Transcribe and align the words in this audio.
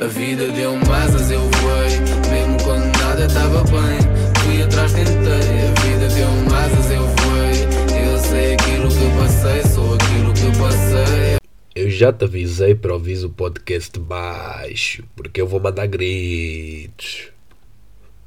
A 0.00 0.06
vida 0.06 0.46
deu-me 0.52 0.88
asas, 0.92 1.28
eu 1.28 1.40
voei. 1.40 1.98
Mesmo 2.30 2.56
quando 2.62 2.84
nada 2.98 3.26
estava 3.26 3.64
bem, 3.64 3.98
fui 4.44 4.62
atrás, 4.62 4.92
tentei. 4.92 5.12
A 5.12 5.80
vida 5.80 6.08
deu-me 6.14 6.54
asas, 6.54 6.90
eu 6.92 7.02
voei. 7.02 8.06
Eu 8.06 8.18
sei 8.18 8.54
aquilo 8.54 8.88
que 8.88 9.18
passei, 9.18 9.62
sou 9.64 9.94
aquilo 9.94 10.32
que 10.34 10.56
passei. 10.56 11.38
Eu 11.74 11.90
já 11.90 12.12
te 12.12 12.26
avisei 12.26 12.76
para 12.76 12.94
ouvir 12.94 13.24
o 13.24 13.30
podcast 13.30 13.98
baixo, 13.98 15.02
porque 15.16 15.40
eu 15.40 15.48
vou 15.48 15.58
mandar 15.58 15.88
gritos. 15.88 17.30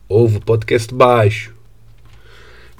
Ouve 0.09 0.37
o 0.37 0.41
podcast 0.41 0.93
baixo. 0.93 1.55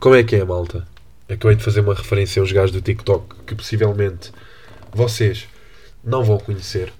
Como 0.02 0.16
é 0.16 0.24
que 0.24 0.36
é, 0.36 0.44
malta? 0.44 0.86
Acabei 1.30 1.56
de 1.56 1.64
fazer 1.64 1.80
uma 1.80 1.94
referência 1.94 2.42
aos 2.42 2.52
gajos 2.52 2.72
do 2.72 2.82
TikTok 2.82 3.36
que 3.48 3.56
possivelmente 3.56 4.34
vocês 4.92 5.48
não 6.04 6.26
vão 6.26 6.38
conhecer. 6.38 6.92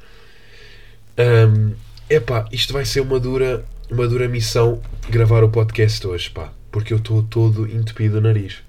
Um, 1.18 1.74
epá, 2.10 2.48
isto 2.52 2.74
vai 2.74 2.86
ser 2.86 3.02
uma 3.02 3.20
dura, 3.20 3.66
uma 3.90 4.08
dura 4.08 4.28
missão 4.28 4.82
gravar 5.10 5.44
o 5.44 5.50
podcast 5.50 6.06
hoje, 6.08 6.30
pá, 6.30 6.52
porque 6.72 6.94
eu 6.94 6.98
estou 6.98 7.22
todo 7.24 7.70
entupido 7.70 8.18
o 8.18 8.22
nariz. 8.22 8.60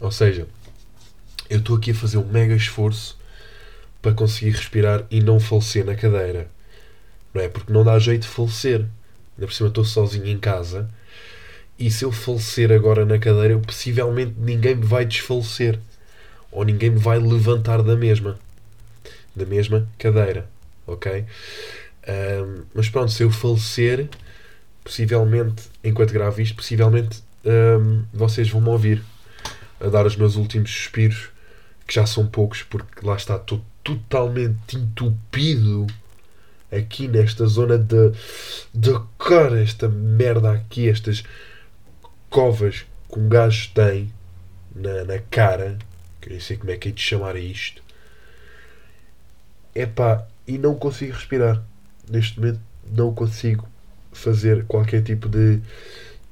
Ou 0.00 0.10
seja, 0.10 0.46
eu 1.50 1.58
estou 1.58 1.76
aqui 1.76 1.90
a 1.90 1.94
fazer 1.94 2.18
um 2.18 2.26
mega 2.26 2.54
esforço 2.54 3.18
para 4.00 4.14
conseguir 4.14 4.50
respirar 4.50 5.04
e 5.10 5.20
não 5.20 5.40
falecer 5.40 5.84
na 5.84 5.94
cadeira. 5.94 6.48
Não 7.34 7.42
é? 7.42 7.48
Porque 7.48 7.72
não 7.72 7.84
dá 7.84 7.98
jeito 7.98 8.22
de 8.22 8.28
falecer. 8.28 8.80
Ainda 9.36 9.46
por 9.46 9.52
cima 9.52 9.68
estou 9.68 9.84
sozinho 9.84 10.26
em 10.26 10.38
casa. 10.38 10.88
E 11.78 11.90
se 11.90 12.04
eu 12.04 12.12
falecer 12.12 12.72
agora 12.72 13.04
na 13.04 13.18
cadeira, 13.18 13.58
possivelmente 13.58 14.34
ninguém 14.38 14.74
me 14.74 14.84
vai 14.84 15.04
desfalecer. 15.04 15.78
Ou 16.50 16.64
ninguém 16.64 16.90
me 16.90 16.98
vai 16.98 17.18
levantar 17.18 17.82
da 17.82 17.96
mesma. 17.96 18.38
Da 19.34 19.44
mesma 19.44 19.88
cadeira. 19.98 20.48
Ok? 20.88 21.24
Um, 22.08 22.62
mas 22.74 22.88
pronto, 22.88 23.12
se 23.12 23.22
eu 23.22 23.30
falecer, 23.30 24.08
possivelmente, 24.82 25.64
enquanto 25.84 26.12
gravo 26.12 26.40
isto, 26.40 26.56
possivelmente 26.56 27.22
um, 27.44 28.04
vocês 28.12 28.48
vão 28.48 28.60
me 28.60 28.70
ouvir 28.70 29.02
a 29.80 29.88
dar 29.88 30.06
os 30.06 30.16
meus 30.16 30.34
últimos 30.34 30.70
suspiros, 30.70 31.28
que 31.86 31.94
já 31.94 32.06
são 32.06 32.26
poucos, 32.26 32.62
porque 32.62 33.06
lá 33.06 33.16
está, 33.16 33.36
estou 33.36 33.62
totalmente 33.84 34.76
entupido 34.76 35.86
aqui 36.70 37.08
nesta 37.08 37.46
zona 37.46 37.78
de, 37.78 38.12
de 38.74 38.98
cara, 39.18 39.62
esta 39.62 39.88
merda 39.88 40.52
aqui, 40.52 40.88
estas 40.88 41.22
covas 42.28 42.86
que 43.10 43.18
um 43.18 43.28
gajo 43.28 43.70
tem 43.74 44.12
na, 44.74 45.04
na 45.04 45.18
cara, 45.18 45.78
que 46.20 46.30
nem 46.30 46.40
sei 46.40 46.56
como 46.56 46.70
é 46.70 46.76
que 46.76 46.88
é 46.88 46.92
de 46.92 47.00
chamar 47.00 47.36
isto. 47.36 47.82
É 49.74 49.86
pá, 49.86 50.26
e 50.48 50.56
não 50.56 50.74
consigo 50.74 51.12
respirar. 51.12 51.62
Neste 52.10 52.40
momento 52.40 52.60
não 52.90 53.14
consigo 53.14 53.68
fazer 54.10 54.64
qualquer 54.64 55.02
tipo 55.02 55.28
de 55.28 55.60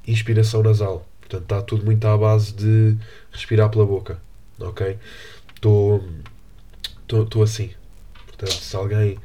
inspiração 0.09 0.63
nasal. 0.63 1.07
Portanto, 1.21 1.43
está 1.43 1.63
tudo 1.63 1.85
muito 1.85 2.05
à 2.07 2.17
base 2.17 2.55
de 2.55 2.97
respirar 3.31 3.69
pela 3.69 3.85
boca. 3.85 4.19
Ok? 4.59 4.99
Estou 5.55 6.03
estou 7.07 7.43
assim. 7.43 7.71
Portanto, 8.27 8.53
se 8.53 8.75
alguém. 8.75 9.19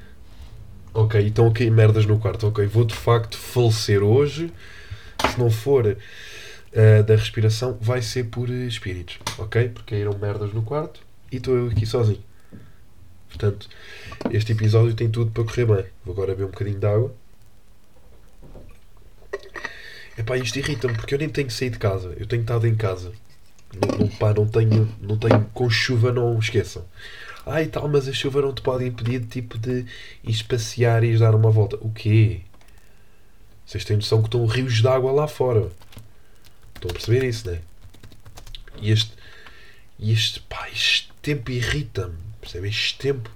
Ok, 0.93 1.25
estão 1.25 1.47
aqui 1.47 1.69
merdas 1.69 2.05
no 2.05 2.19
quarto. 2.19 2.47
Ok, 2.47 2.65
vou 2.67 2.83
de 2.83 2.93
facto 2.93 3.37
falecer 3.37 4.03
hoje. 4.03 4.51
Se 5.31 5.39
não 5.39 5.49
for 5.49 5.85
uh, 5.85 7.03
da 7.03 7.15
respiração, 7.15 7.77
vai 7.79 8.01
ser 8.01 8.25
por 8.25 8.49
uh, 8.49 8.67
espíritos. 8.67 9.19
Ok? 9.37 9.69
Porque 9.69 9.95
caíram 9.95 10.17
merdas 10.17 10.51
no 10.53 10.61
quarto 10.63 10.99
e 11.31 11.37
estou 11.37 11.55
eu 11.55 11.67
aqui 11.67 11.85
sozinho. 11.85 12.30
Portanto, 13.31 13.69
este 14.29 14.51
episódio 14.51 14.93
tem 14.93 15.09
tudo 15.09 15.31
para 15.31 15.43
correr 15.43 15.65
bem. 15.65 15.85
Vou 16.05 16.13
agora 16.13 16.33
beber 16.33 16.45
um 16.45 16.51
bocadinho 16.51 16.79
de 16.79 16.85
água. 16.85 17.15
Epá, 20.17 20.37
isto 20.37 20.59
irrita-me 20.59 20.93
porque 20.95 21.15
eu 21.15 21.19
nem 21.19 21.29
tenho 21.29 21.47
que 21.47 21.53
sair 21.53 21.69
de 21.69 21.79
casa. 21.79 22.13
Eu 22.19 22.27
tenho 22.27 22.41
estado 22.41 22.67
em 22.67 22.75
casa. 22.75 23.11
Não, 23.73 23.99
não, 23.99 24.07
pá, 24.07 24.33
não 24.33 24.45
tenho, 24.45 24.93
não 25.01 25.17
tenho. 25.17 25.45
Com 25.53 25.69
chuva, 25.69 26.11
não 26.11 26.37
esqueçam. 26.37 26.85
Ai 27.45 27.67
tal, 27.67 27.87
mas 27.87 28.07
a 28.07 28.13
chuva 28.13 28.41
não 28.41 28.53
te 28.53 28.61
pode 28.61 28.85
impedir 28.85 29.25
tipo, 29.25 29.57
de 29.57 29.85
ir 30.23 30.43
passear 30.43 31.03
e 31.03 31.13
ir 31.13 31.19
dar 31.19 31.33
uma 31.33 31.49
volta. 31.49 31.77
O 31.81 31.91
quê? 31.91 32.41
Vocês 33.65 33.85
têm 33.85 33.95
noção 33.95 34.21
que 34.21 34.27
estão 34.27 34.45
rios 34.45 34.81
de 34.81 34.87
água 34.87 35.11
lá 35.11 35.27
fora. 35.27 35.71
Estão 36.75 36.91
a 36.91 36.93
perceber 36.93 37.23
isso, 37.23 37.47
não 37.47 37.53
é? 37.53 37.61
E 38.81 38.91
este. 38.91 39.13
E 39.97 40.11
este. 40.11 40.41
Pá, 40.41 40.69
este 40.69 41.09
tempo 41.21 41.49
irrita-me. 41.51 42.30
Percebem? 42.41 42.69
Este 42.69 42.97
tempo 42.97 43.29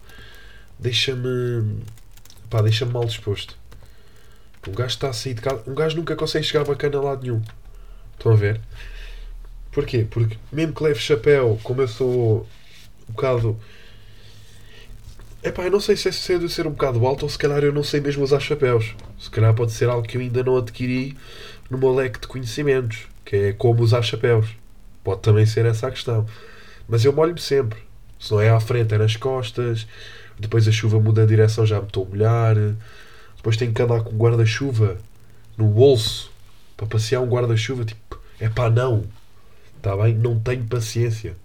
deixa-me. 0.77 1.81
Pá, 2.49 2.61
deixa-me 2.61 2.91
mal 2.91 3.05
disposto. 3.05 3.57
Um 4.67 4.73
gajo 4.73 4.95
está 4.95 5.09
a 5.09 5.13
sair 5.13 5.35
de 5.35 5.41
casa. 5.41 5.63
Um 5.67 5.75
gajo 5.75 5.95
nunca 5.95 6.15
consegue 6.15 6.45
chegar 6.45 6.65
bacana 6.65 6.97
a 6.97 7.01
lado 7.01 7.21
nenhum. 7.21 7.41
Estão 8.17 8.31
a 8.31 8.35
ver? 8.35 8.59
Porquê? 9.71 10.07
Porque 10.09 10.37
mesmo 10.51 10.73
que 10.73 10.83
leve 10.83 10.99
chapéu, 10.99 11.59
como 11.63 11.81
eu 11.81 11.87
sou 11.87 12.47
um 13.07 13.13
bocado 13.13 13.59
Epá, 15.45 15.61
eu 15.61 15.69
não 15.69 15.79
sei 15.79 15.95
se 15.95 16.09
é 16.09 16.11
cedo 16.11 16.47
de 16.47 16.51
ser 16.51 16.65
um 16.65 16.71
bocado 16.71 17.05
alto 17.05 17.21
ou 17.21 17.29
se 17.29 17.37
calhar 17.37 17.63
eu 17.63 17.71
não 17.71 17.83
sei 17.83 18.01
mesmo 18.01 18.23
usar 18.23 18.39
chapéus. 18.39 18.95
Se 19.19 19.29
calhar 19.29 19.53
pode 19.53 19.73
ser 19.73 19.87
algo 19.87 20.07
que 20.07 20.17
eu 20.17 20.21
ainda 20.21 20.43
não 20.43 20.57
adquiri 20.57 21.15
no 21.69 21.77
meu 21.77 21.93
leque 21.93 22.19
de 22.19 22.25
conhecimentos, 22.25 23.05
que 23.23 23.35
é 23.35 23.53
como 23.53 23.83
usar 23.83 24.01
chapéus. 24.01 24.47
Pode 25.03 25.21
também 25.21 25.45
ser 25.45 25.67
essa 25.67 25.85
a 25.87 25.91
questão. 25.91 26.25
Mas 26.87 27.05
eu 27.05 27.13
molho-me 27.13 27.39
sempre. 27.39 27.77
Se 28.19 28.31
não 28.31 28.41
é 28.41 28.49
à 28.49 28.59
frente, 28.59 28.93
é 28.93 28.97
nas 28.97 29.15
costas. 29.15 29.87
Depois 30.39 30.67
a 30.67 30.71
chuva 30.71 30.99
muda 30.99 31.23
a 31.23 31.25
direção, 31.25 31.65
já 31.65 31.79
me 31.79 31.87
estou 31.87 32.05
a 32.05 32.09
molhar. 32.09 32.55
Depois 33.37 33.57
tenho 33.57 33.73
que 33.73 33.81
andar 33.81 34.03
com 34.03 34.15
guarda-chuva 34.17 34.97
no 35.57 35.67
bolso 35.67 36.31
para 36.75 36.87
passear 36.87 37.21
um 37.21 37.27
guarda-chuva. 37.27 37.85
Tipo, 37.85 38.19
é 38.39 38.49
pá, 38.49 38.69
não. 38.69 39.05
Está 39.77 39.95
bem? 39.95 40.15
Não 40.15 40.39
tenho 40.39 40.63
paciência. 40.65 41.35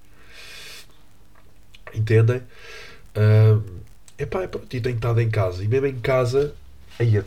Entendem? 1.95 2.43
Uh, 3.17 3.81
Epá, 4.21 4.47
pronto, 4.47 4.77
e 4.77 4.81
tenho 4.83 4.97
estado 4.97 5.19
em 5.23 5.31
casa. 5.31 5.65
E 5.65 5.69
mesmo 5.69 5.87
em 5.87 5.99
casa. 5.99 6.55
Aí, 6.99 7.25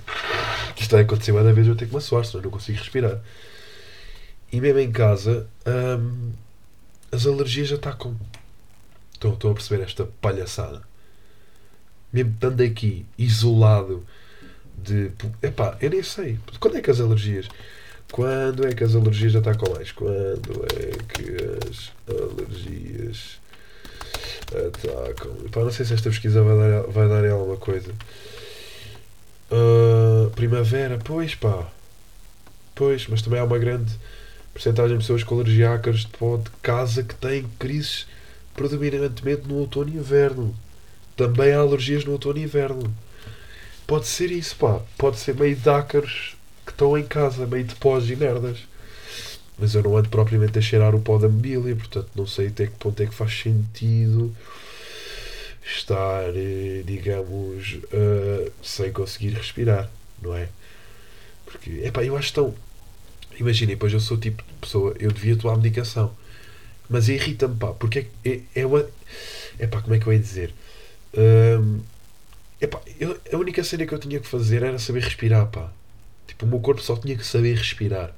isto 0.79 0.91
vai 0.91 1.01
acontecer 1.01 1.31
uma 1.31 1.41
vez 1.51 1.67
eu 1.67 1.75
tenho 1.75 1.89
que 1.89 1.95
me 1.95 2.01
suar, 2.01 2.23
senão 2.23 2.39
eu 2.39 2.43
não 2.43 2.51
consigo 2.51 2.77
respirar. 2.77 3.19
E 4.51 4.61
mesmo 4.61 4.77
em 4.77 4.91
casa. 4.91 5.47
Hum, 5.65 6.33
as 7.11 7.25
alergias 7.25 7.69
já 7.69 7.77
estão 7.77 7.93
com. 7.93 8.15
Estão, 9.23 9.33
estão 9.33 9.51
a 9.51 9.53
perceber 9.53 9.83
esta 9.83 10.05
palhaçada. 10.19 10.81
Mesmo 12.11 12.33
estando 12.33 12.61
aqui, 12.61 13.05
isolado 13.17 14.05
de. 14.77 15.11
Epá, 15.41 15.77
eu 15.81 15.89
nem 15.89 16.03
sei. 16.03 16.37
Quando 16.59 16.77
é 16.77 16.81
que 16.81 16.91
as 16.91 16.99
alergias. 16.99 17.47
Quando 18.11 18.67
é 18.67 18.73
que 18.73 18.83
as 18.83 18.95
alergias 18.95 19.33
com 19.33 19.73
mais? 19.73 19.91
Quando 19.91 20.65
é 20.75 20.91
que 21.13 21.69
as 21.69 21.91
alergias 22.07 23.39
Atacam. 24.53 25.33
Pá, 25.51 25.61
não 25.61 25.71
sei 25.71 25.85
se 25.85 25.93
esta 25.93 26.09
pesquisa 26.09 26.43
vai 26.43 26.57
dar, 26.57 26.81
vai 26.83 27.07
dar 27.07 27.29
alguma 27.31 27.57
coisa. 27.57 27.91
Uh, 29.49 30.29
primavera, 30.31 30.99
pois 31.03 31.33
pá. 31.33 31.67
Pois, 32.75 33.07
mas 33.07 33.21
também 33.21 33.39
há 33.39 33.43
uma 33.43 33.57
grande 33.57 33.91
porcentagem 34.53 34.97
de 34.97 35.03
pessoas 35.03 35.23
com 35.23 35.35
alergia 35.35 35.71
a 35.71 35.75
ácaros 35.75 36.01
de 36.01 36.07
pó 36.07 36.37
de 36.37 36.49
casa 36.61 37.03
que 37.03 37.15
têm 37.15 37.43
crises 37.57 38.05
predominantemente 38.53 39.47
no 39.47 39.55
outono 39.55 39.89
e 39.89 39.97
inverno. 39.97 40.55
Também 41.15 41.53
há 41.53 41.59
alergias 41.59 42.05
no 42.05 42.13
outono 42.13 42.39
e 42.39 42.43
inverno. 42.43 42.93
Pode 43.85 44.07
ser 44.07 44.31
isso, 44.31 44.55
pá. 44.55 44.81
Pode 44.97 45.17
ser 45.17 45.35
meio 45.35 45.55
de 45.55 45.69
ácaros 45.69 46.35
que 46.65 46.71
estão 46.71 46.97
em 46.97 47.05
casa, 47.05 47.45
meio 47.45 47.63
de 47.63 47.75
pós 47.75 48.09
e 48.09 48.15
merdas 48.15 48.59
mas 49.57 49.75
eu 49.75 49.83
não 49.83 49.95
ando 49.97 50.09
propriamente 50.09 50.57
a 50.57 50.61
cheirar 50.61 50.95
o 50.95 50.99
pó 50.99 51.17
da 51.17 51.29
mobília, 51.29 51.75
portanto 51.75 52.09
não 52.15 52.25
sei 52.25 52.47
até 52.47 52.67
que 52.67 52.73
ponto 52.73 53.01
é 53.01 53.05
que 53.05 53.13
faz 53.13 53.39
sentido 53.39 54.35
estar, 55.65 56.35
eh, 56.35 56.83
digamos, 56.85 57.75
uh, 57.75 58.51
sem 58.61 58.91
conseguir 58.91 59.29
respirar, 59.29 59.89
não 60.21 60.35
é? 60.35 60.49
Porque, 61.45 61.81
é 61.83 61.91
pá, 61.91 62.03
eu 62.03 62.17
acho 62.17 62.33
tão. 62.33 62.53
Imaginem, 63.39 63.77
pois 63.77 63.93
eu 63.93 63.99
sou 63.99 64.17
o 64.17 64.19
tipo 64.19 64.43
de 64.43 64.53
pessoa, 64.59 64.93
eu 64.99 65.11
devia 65.11 65.37
tomar 65.37 65.55
medicação, 65.55 66.13
mas 66.89 67.09
irrita-me, 67.09 67.55
pá, 67.55 67.73
porque 67.73 68.07
é, 68.25 68.29
é, 68.29 68.41
é 68.55 68.65
uma. 68.65 68.87
É 69.59 69.67
pá, 69.67 69.81
como 69.81 69.95
é 69.95 69.99
que 69.99 70.07
eu 70.07 70.13
ia 70.13 70.19
dizer? 70.19 70.53
Um, 71.15 71.81
epá, 72.59 72.81
eu, 72.99 73.19
a 73.31 73.37
única 73.37 73.63
cena 73.63 73.85
que 73.85 73.93
eu 73.93 73.99
tinha 73.99 74.19
que 74.19 74.27
fazer 74.27 74.63
era 74.63 74.79
saber 74.79 75.03
respirar, 75.03 75.47
pá. 75.47 75.71
Tipo, 76.27 76.45
o 76.45 76.49
meu 76.49 76.59
corpo 76.59 76.81
só 76.81 76.95
tinha 76.95 77.15
que 77.15 77.25
saber 77.25 77.55
respirar. 77.55 78.15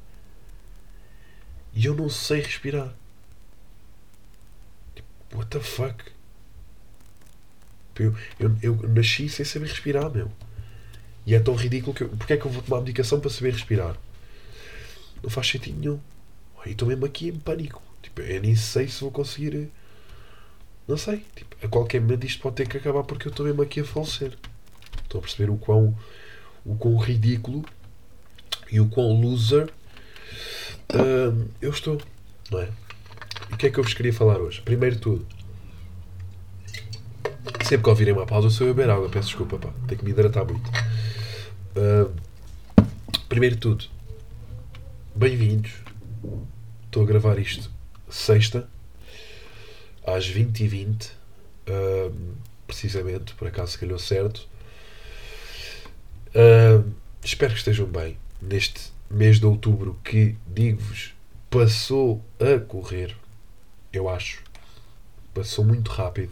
E 1.73 1.85
eu 1.85 1.93
não 1.95 2.09
sei 2.09 2.41
respirar. 2.41 2.93
Tipo, 4.95 5.07
what 5.33 5.49
the 5.49 5.59
fuck? 5.59 6.03
Eu, 7.97 8.15
eu, 8.39 8.57
eu 8.61 8.75
nasci 8.89 9.29
sem 9.29 9.45
saber 9.45 9.67
respirar, 9.67 10.09
meu. 10.09 10.31
E 11.25 11.33
é 11.33 11.39
tão 11.39 11.55
ridículo 11.55 11.93
que 11.93 12.03
eu. 12.03 12.09
Porquê 12.09 12.33
é 12.33 12.37
que 12.37 12.45
eu 12.45 12.51
vou 12.51 12.61
tomar 12.61 12.79
medicação 12.81 13.19
para 13.19 13.29
saber 13.29 13.53
respirar? 13.53 13.97
Não 15.23 15.29
faz 15.29 15.47
sentido 15.47 15.79
nenhum. 15.79 15.99
E 16.65 16.71
estou 16.71 16.87
mesmo 16.87 17.05
aqui 17.05 17.29
em 17.29 17.39
pânico. 17.39 17.81
Tipo, 18.15 18.21
eu 18.21 18.41
nem 18.41 18.55
sei 18.55 18.87
se 18.87 19.01
vou 19.01 19.11
conseguir. 19.11 19.69
Não 20.87 20.97
sei. 20.97 21.25
Tipo, 21.35 21.65
a 21.65 21.67
qualquer 21.67 21.99
momento 21.99 22.25
isto 22.25 22.41
pode 22.41 22.55
ter 22.55 22.67
que 22.67 22.77
acabar 22.77 23.03
porque 23.03 23.27
eu 23.27 23.29
estou 23.29 23.45
mesmo 23.45 23.61
aqui 23.61 23.81
a 23.81 23.85
falecer. 23.85 24.37
Estou 25.03 25.19
a 25.19 25.21
perceber 25.21 25.51
o 25.51 25.57
quão, 25.57 25.95
o 26.65 26.75
quão 26.75 26.97
ridículo 26.97 27.65
e 28.71 28.79
o 28.79 28.87
quão 28.87 29.19
loser 29.19 29.69
uh, 30.93 31.49
eu 31.61 31.69
estou, 31.69 32.01
não 32.49 32.61
é? 32.61 32.69
E 33.51 33.53
o 33.53 33.57
que 33.57 33.67
é 33.67 33.69
que 33.69 33.77
eu 33.77 33.83
vos 33.83 33.93
queria 33.93 34.13
falar 34.13 34.39
hoje? 34.39 34.61
Primeiro 34.61 34.95
de 34.95 35.01
tudo, 35.01 35.27
sempre 37.63 37.83
que 37.83 37.89
ouvirem 37.89 38.13
uma 38.13 38.25
pausa, 38.25 38.47
eu 38.47 38.51
sou 38.51 38.67
eu 38.67 38.73
beber 38.73 38.89
água, 38.89 39.09
peço 39.09 39.27
desculpa, 39.27 39.57
pá, 39.57 39.69
tenho 39.87 39.99
que 39.99 40.05
me 40.05 40.11
hidratar 40.11 40.45
muito. 40.45 40.67
Uh, 41.75 42.11
primeiro 43.29 43.55
de 43.55 43.61
tudo, 43.61 43.85
bem-vindos. 45.13 45.73
Estou 46.87 47.03
a 47.03 47.05
gravar 47.05 47.37
isto 47.37 47.74
sexta, 48.15 48.67
às 50.05 50.27
20h20, 50.29 51.11
uh, 51.67 52.35
precisamente, 52.65 53.33
por 53.35 53.47
acaso 53.47 53.77
calhou 53.77 53.99
certo. 53.99 54.47
Uh, 56.29 56.91
espero 57.23 57.53
que 57.53 57.59
estejam 57.59 57.85
bem 57.85 58.17
neste 58.41 58.91
mês 59.09 59.39
de 59.39 59.45
outubro 59.45 59.99
que, 60.03 60.35
digo-vos, 60.47 61.13
passou 61.49 62.23
a 62.39 62.59
correr. 62.59 63.15
Eu 63.91 64.09
acho. 64.09 64.41
Passou 65.33 65.63
muito 65.65 65.91
rápido. 65.91 66.31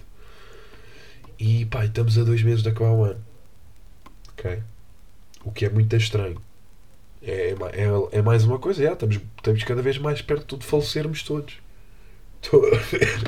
E 1.38 1.66
pá, 1.66 1.86
estamos 1.86 2.18
a 2.18 2.24
dois 2.24 2.42
meses 2.44 2.64
de 2.64 2.70
acabar 2.70 2.92
o 2.92 3.04
ano. 3.04 3.26
Ok? 4.32 4.62
O 5.44 5.52
que 5.52 5.66
é 5.66 5.70
muito 5.70 5.96
estranho. 5.96 6.42
É, 7.22 7.52
é, 7.52 8.18
é 8.18 8.22
mais 8.22 8.44
uma 8.44 8.60
coisa, 8.60 8.86
é, 8.86 8.92
estamos, 8.92 9.18
estamos 9.38 9.64
cada 9.64 9.82
vez 9.82 9.98
mais 9.98 10.22
perto 10.22 10.58
de 10.58 10.66
falecermos 10.66 11.24
todos. 11.24 11.63
Estou 12.44 12.66
a 12.68 12.78
ver. 12.78 13.20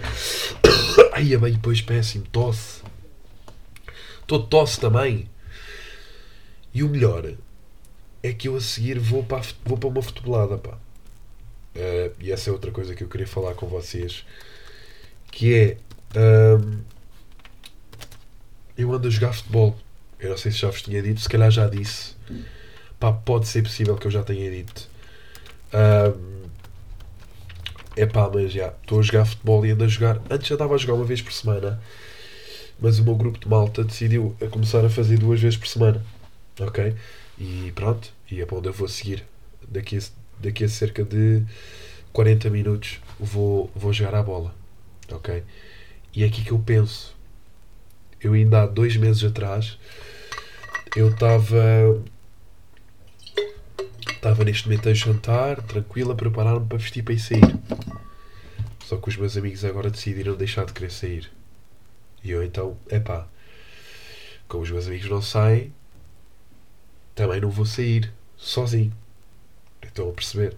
Ai, 1.13 1.33
é 1.33 1.37
bem, 1.37 1.57
péssimo, 1.85 2.25
tosse. 2.31 2.81
Estou 4.21 4.45
tosse 4.45 4.79
também. 4.79 5.29
E 6.73 6.83
o 6.83 6.89
melhor 6.89 7.33
é 8.21 8.33
que 8.33 8.49
eu 8.49 8.55
a 8.57 8.61
seguir 8.61 8.99
vou 8.99 9.23
para, 9.23 9.41
vou 9.63 9.77
para 9.77 9.89
uma 9.89 10.01
futebolada, 10.01 10.57
pá. 10.57 10.77
Uh, 11.75 12.13
e 12.19 12.31
essa 12.31 12.49
é 12.49 12.53
outra 12.53 12.71
coisa 12.71 12.93
que 12.93 13.03
eu 13.03 13.07
queria 13.07 13.27
falar 13.27 13.53
com 13.53 13.67
vocês. 13.67 14.25
Que 15.31 15.55
é. 15.55 15.77
Um, 16.17 16.81
eu 18.77 18.91
ando 18.91 19.07
a 19.07 19.11
jogar 19.11 19.33
futebol. 19.33 19.77
Eu 20.19 20.31
não 20.31 20.37
sei 20.37 20.51
se 20.51 20.57
já 20.57 20.69
vos 20.69 20.81
tinha 20.81 21.01
dito, 21.01 21.21
se 21.21 21.29
calhar 21.29 21.49
já 21.49 21.67
disse. 21.67 22.15
Pá, 22.99 23.11
pode 23.11 23.47
ser 23.47 23.61
possível 23.63 23.95
que 23.95 24.07
eu 24.07 24.11
já 24.11 24.23
tenha 24.23 24.49
dito. 24.51 24.89
Um, 25.73 26.49
é 27.95 28.05
pá, 28.05 28.29
mas 28.33 28.51
já, 28.51 28.73
estou 28.81 28.99
a 28.99 29.03
jogar 29.03 29.25
futebol 29.25 29.65
e 29.65 29.71
ando 29.71 29.83
a 29.83 29.87
jogar. 29.87 30.21
Antes 30.29 30.47
já 30.47 30.55
estava 30.55 30.75
a 30.75 30.77
jogar 30.77 30.93
uma 30.95 31.05
vez 31.05 31.21
por 31.21 31.31
semana, 31.31 31.81
mas 32.79 32.99
o 32.99 33.03
meu 33.03 33.15
grupo 33.15 33.39
de 33.39 33.47
malta 33.47 33.83
decidiu 33.83 34.35
a 34.41 34.47
começar 34.47 34.83
a 34.85 34.89
fazer 34.89 35.17
duas 35.17 35.39
vezes 35.39 35.57
por 35.57 35.67
semana. 35.67 36.03
Ok? 36.59 36.95
E 37.37 37.71
pronto, 37.75 38.11
e 38.29 38.41
é 38.41 38.45
para 38.45 38.57
onde 38.57 38.69
eu 38.69 38.73
vou 38.73 38.87
seguir. 38.87 39.23
Daqui 39.67 39.97
a, 39.97 40.01
daqui 40.39 40.63
a 40.63 40.69
cerca 40.69 41.03
de 41.03 41.43
40 42.13 42.49
minutos 42.49 42.99
vou, 43.19 43.71
vou 43.75 43.91
jogar 43.93 44.15
a 44.15 44.23
bola. 44.23 44.53
Ok? 45.11 45.43
E 46.13 46.23
é 46.23 46.27
aqui 46.27 46.43
que 46.43 46.51
eu 46.51 46.59
penso. 46.59 47.15
Eu 48.21 48.33
ainda 48.33 48.63
há 48.63 48.65
dois 48.65 48.95
meses 48.97 49.23
atrás 49.23 49.77
eu 50.95 51.09
estava 51.09 52.01
estava 54.07 54.43
neste 54.43 54.67
momento 54.67 54.89
a 54.89 54.93
jantar, 54.93 55.61
tranquilo, 55.61 56.11
a 56.11 56.15
preparar-me 56.15 56.65
para 56.65 56.77
vestir 56.77 57.03
para 57.03 57.13
ir 57.13 57.19
sair. 57.19 57.55
Só 58.85 58.97
que 58.97 59.09
os 59.09 59.17
meus 59.17 59.35
amigos 59.35 59.65
agora 59.65 59.89
decidiram 59.89 60.35
deixar 60.35 60.63
de 60.63 60.73
querer 60.73 60.91
sair. 60.91 61.31
E 62.23 62.29
eu 62.29 62.43
então, 62.43 62.77
epá, 62.87 63.27
como 64.47 64.61
os 64.61 64.69
meus 64.69 64.85
amigos 64.85 65.09
não 65.09 65.23
saem, 65.23 65.73
também 67.15 67.41
não 67.41 67.49
vou 67.49 67.65
sair 67.65 68.13
sozinho. 68.37 68.93
Estão 69.81 70.07
a 70.07 70.13
perceber? 70.13 70.55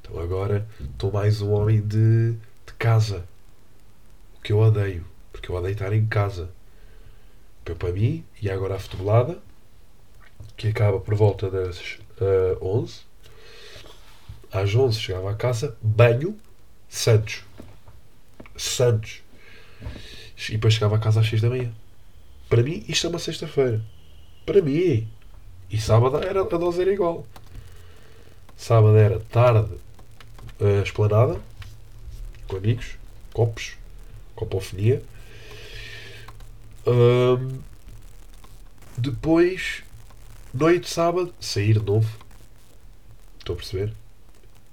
Então 0.00 0.20
agora 0.20 0.68
estou 0.80 1.10
mais 1.10 1.42
um 1.42 1.50
homem 1.50 1.80
de, 1.80 2.30
de 2.32 2.72
casa. 2.78 3.26
O 4.36 4.40
que 4.40 4.52
eu 4.52 4.60
odeio. 4.60 5.04
Porque 5.32 5.50
eu 5.50 5.56
odeio 5.56 5.72
estar 5.72 5.92
em 5.92 6.06
casa. 6.06 6.48
Para 7.64 7.90
mim, 7.90 8.24
e 8.40 8.48
agora 8.48 8.76
a 8.76 8.78
futebolada, 8.78 9.36
que 10.56 10.68
acaba 10.68 11.00
por 11.00 11.16
volta 11.16 11.50
das 11.50 11.98
uh, 12.20 12.64
11. 12.64 13.00
Às 14.52 14.72
11 14.72 15.00
chegava 15.00 15.32
a 15.32 15.34
casa, 15.34 15.76
banho, 15.82 16.38
Santos. 16.88 17.44
Santos. 18.56 19.22
E 20.48 20.52
depois 20.52 20.74
chegava 20.74 20.96
a 20.96 20.98
casa 20.98 21.20
às 21.20 21.28
6 21.28 21.42
da 21.42 21.48
manhã. 21.48 21.72
Para 22.48 22.62
mim, 22.62 22.84
isto 22.88 23.06
é 23.06 23.10
uma 23.10 23.18
sexta-feira. 23.18 23.82
Para 24.46 24.62
mim. 24.62 25.08
E 25.70 25.78
sábado 25.78 26.16
era, 26.18 26.40
a 26.40 26.44
dose 26.44 26.80
era 26.80 26.92
igual. 26.92 27.26
Sábado 28.56 28.96
era 28.96 29.20
tarde, 29.20 29.70
a 30.60 30.82
esplanada, 30.82 31.40
com 32.48 32.56
amigos, 32.56 32.96
copos, 33.32 33.76
copofonia. 34.34 35.02
Um, 36.86 37.60
depois, 38.96 39.84
noite 40.52 40.84
de 40.84 40.88
sábado, 40.88 41.34
sair 41.38 41.78
de 41.78 41.84
novo. 41.84 42.08
Estou 43.38 43.54
a 43.54 43.56
perceber? 43.56 43.92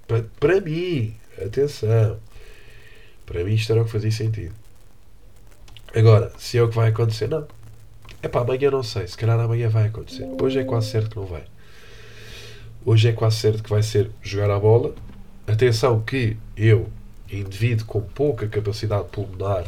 Para, 0.08 0.22
para 0.40 0.60
mim, 0.60 1.14
atenção. 1.44 2.18
Para 3.24 3.42
mim 3.44 3.54
isto 3.54 3.72
era 3.72 3.82
o 3.82 3.84
que 3.84 3.90
fazia 3.90 4.10
sentido. 4.10 4.54
Agora, 5.94 6.32
se 6.38 6.58
é 6.58 6.62
o 6.62 6.68
que 6.68 6.76
vai 6.76 6.90
acontecer, 6.90 7.28
não. 7.28 7.46
É 8.22 8.28
pá, 8.28 8.40
amanhã 8.40 8.70
não 8.70 8.82
sei. 8.82 9.06
Se 9.06 9.16
calhar 9.16 9.38
amanhã 9.38 9.68
vai 9.68 9.86
acontecer. 9.86 10.28
Hoje 10.40 10.58
é 10.58 10.64
quase 10.64 10.90
certo 10.90 11.10
que 11.10 11.16
não 11.16 11.26
vai. 11.26 11.44
Hoje 12.84 13.08
é 13.08 13.12
quase 13.12 13.36
certo 13.36 13.62
que 13.62 13.70
vai 13.70 13.82
ser 13.82 14.10
jogar 14.22 14.50
a 14.50 14.58
bola. 14.58 14.94
Atenção 15.46 16.00
que 16.02 16.36
eu, 16.56 16.88
indivíduo 17.30 17.86
com 17.86 18.00
pouca 18.00 18.46
capacidade 18.48 19.08
pulmonar, 19.08 19.64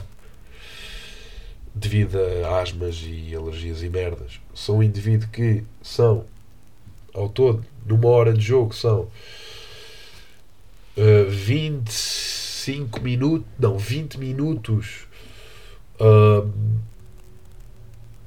devido 1.74 2.18
a 2.44 2.60
asmas 2.60 3.04
e 3.06 3.34
alergias 3.34 3.82
e 3.82 3.88
merdas, 3.88 4.40
sou 4.52 4.78
um 4.78 4.82
indivíduo 4.82 5.28
que 5.28 5.64
são, 5.82 6.24
ao 7.14 7.28
todo, 7.28 7.64
numa 7.86 8.08
hora 8.08 8.32
de 8.32 8.40
jogo, 8.40 8.74
são 8.74 9.08
uh, 10.98 11.30
25 11.30 13.00
minutos, 13.00 13.46
não, 13.58 13.78
20 13.78 14.18
minutos, 14.18 15.06
uh, 16.00 16.50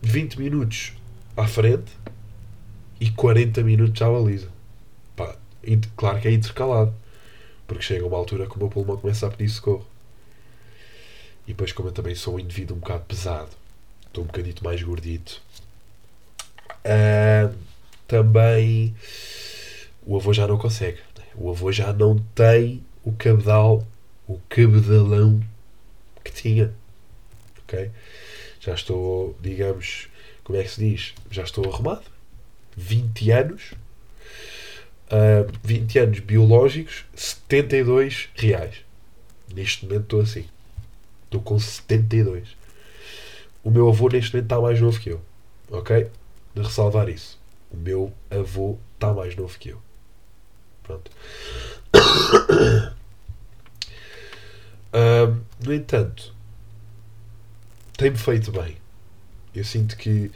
20 0.02 0.40
minutos 0.40 0.94
à 1.36 1.48
frente 1.48 1.92
e 3.00 3.10
40 3.12 3.62
minutos 3.64 4.02
à 4.02 4.10
baliza. 4.10 4.50
Pá, 5.16 5.36
claro 5.96 6.20
que 6.20 6.28
é 6.28 6.32
intercalado, 6.32 6.94
porque 7.68 7.84
chega 7.84 8.06
uma 8.06 8.18
altura 8.18 8.48
que 8.48 8.56
o 8.56 8.60
meu 8.60 8.70
pulmão 8.70 8.98
começa 8.98 9.28
a 9.28 9.30
pedir 9.30 9.50
socorro. 9.50 9.86
E 11.46 11.54
depois, 11.54 11.72
como 11.72 11.90
eu 11.90 11.94
também 11.94 12.16
sou 12.16 12.36
um 12.36 12.40
indivíduo 12.40 12.78
um 12.78 12.80
bocado 12.80 13.04
pesado, 13.06 13.50
estou 14.08 14.24
um 14.24 14.28
bocadito 14.28 14.64
mais 14.64 14.82
gordito, 14.82 15.42
uh, 16.86 17.54
também 18.08 18.96
o 20.06 20.16
avô 20.16 20.34
já 20.34 20.48
não 20.48 20.58
consegue. 20.58 21.00
O 21.42 21.50
avô 21.50 21.72
já 21.72 21.92
não 21.92 22.20
tem 22.36 22.86
o 23.04 23.12
cabedal, 23.14 23.84
o 24.28 24.40
cabedalão 24.48 25.42
que 26.24 26.32
tinha. 26.32 26.72
Ok? 27.64 27.90
Já 28.60 28.76
estou, 28.76 29.36
digamos, 29.42 30.08
como 30.44 30.60
é 30.60 30.62
que 30.62 30.70
se 30.70 30.88
diz? 30.88 31.16
Já 31.32 31.42
estou 31.42 31.68
arrumado. 31.68 32.04
20 32.78 33.32
anos. 33.32 33.72
Uh, 35.08 35.52
20 35.64 35.98
anos 35.98 36.20
biológicos, 36.20 37.06
72 37.16 38.30
reais. 38.36 38.86
Neste 39.52 39.88
momento 39.88 40.04
estou 40.04 40.22
assim. 40.22 40.46
Estou 41.24 41.42
com 41.42 41.58
72. 41.58 42.56
O 43.64 43.72
meu 43.72 43.90
avô 43.90 44.10
neste 44.10 44.32
momento 44.32 44.46
está 44.46 44.62
mais 44.62 44.80
novo 44.80 45.00
que 45.00 45.10
eu. 45.10 45.22
Ok? 45.72 46.08
De 46.54 46.62
ressalvar 46.62 47.10
isso. 47.10 47.40
O 47.72 47.78
meu 47.78 48.14
avô 48.30 48.78
está 48.94 49.12
mais 49.12 49.36
novo 49.36 49.58
que 49.58 49.70
eu. 49.70 49.82
Pronto. 50.92 51.12
Uh, 54.94 55.40
no 55.66 55.74
entanto, 55.74 56.34
tem-me 57.98 58.18
feito 58.18 58.52
bem. 58.52 58.78
Eu 59.54 59.64
sinto 59.64 59.98
que 59.98 60.32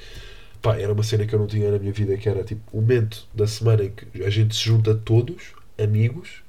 pá, 0.61 0.77
era 0.77 0.91
uma 0.91 1.03
cena 1.03 1.25
que 1.25 1.33
eu 1.33 1.39
não 1.39 1.47
tinha 1.47 1.71
na 1.71 1.79
minha 1.79 1.93
vida, 1.93 2.17
que 2.17 2.27
era 2.27 2.43
tipo 2.43 2.61
o 2.71 2.81
momento 2.81 3.27
da 3.33 3.47
semana 3.47 3.83
em 3.83 3.91
que 3.91 4.23
a 4.23 4.29
gente 4.29 4.55
se 4.55 4.61
junta 4.61 4.93
todos, 4.93 5.53
amigos. 5.77 6.43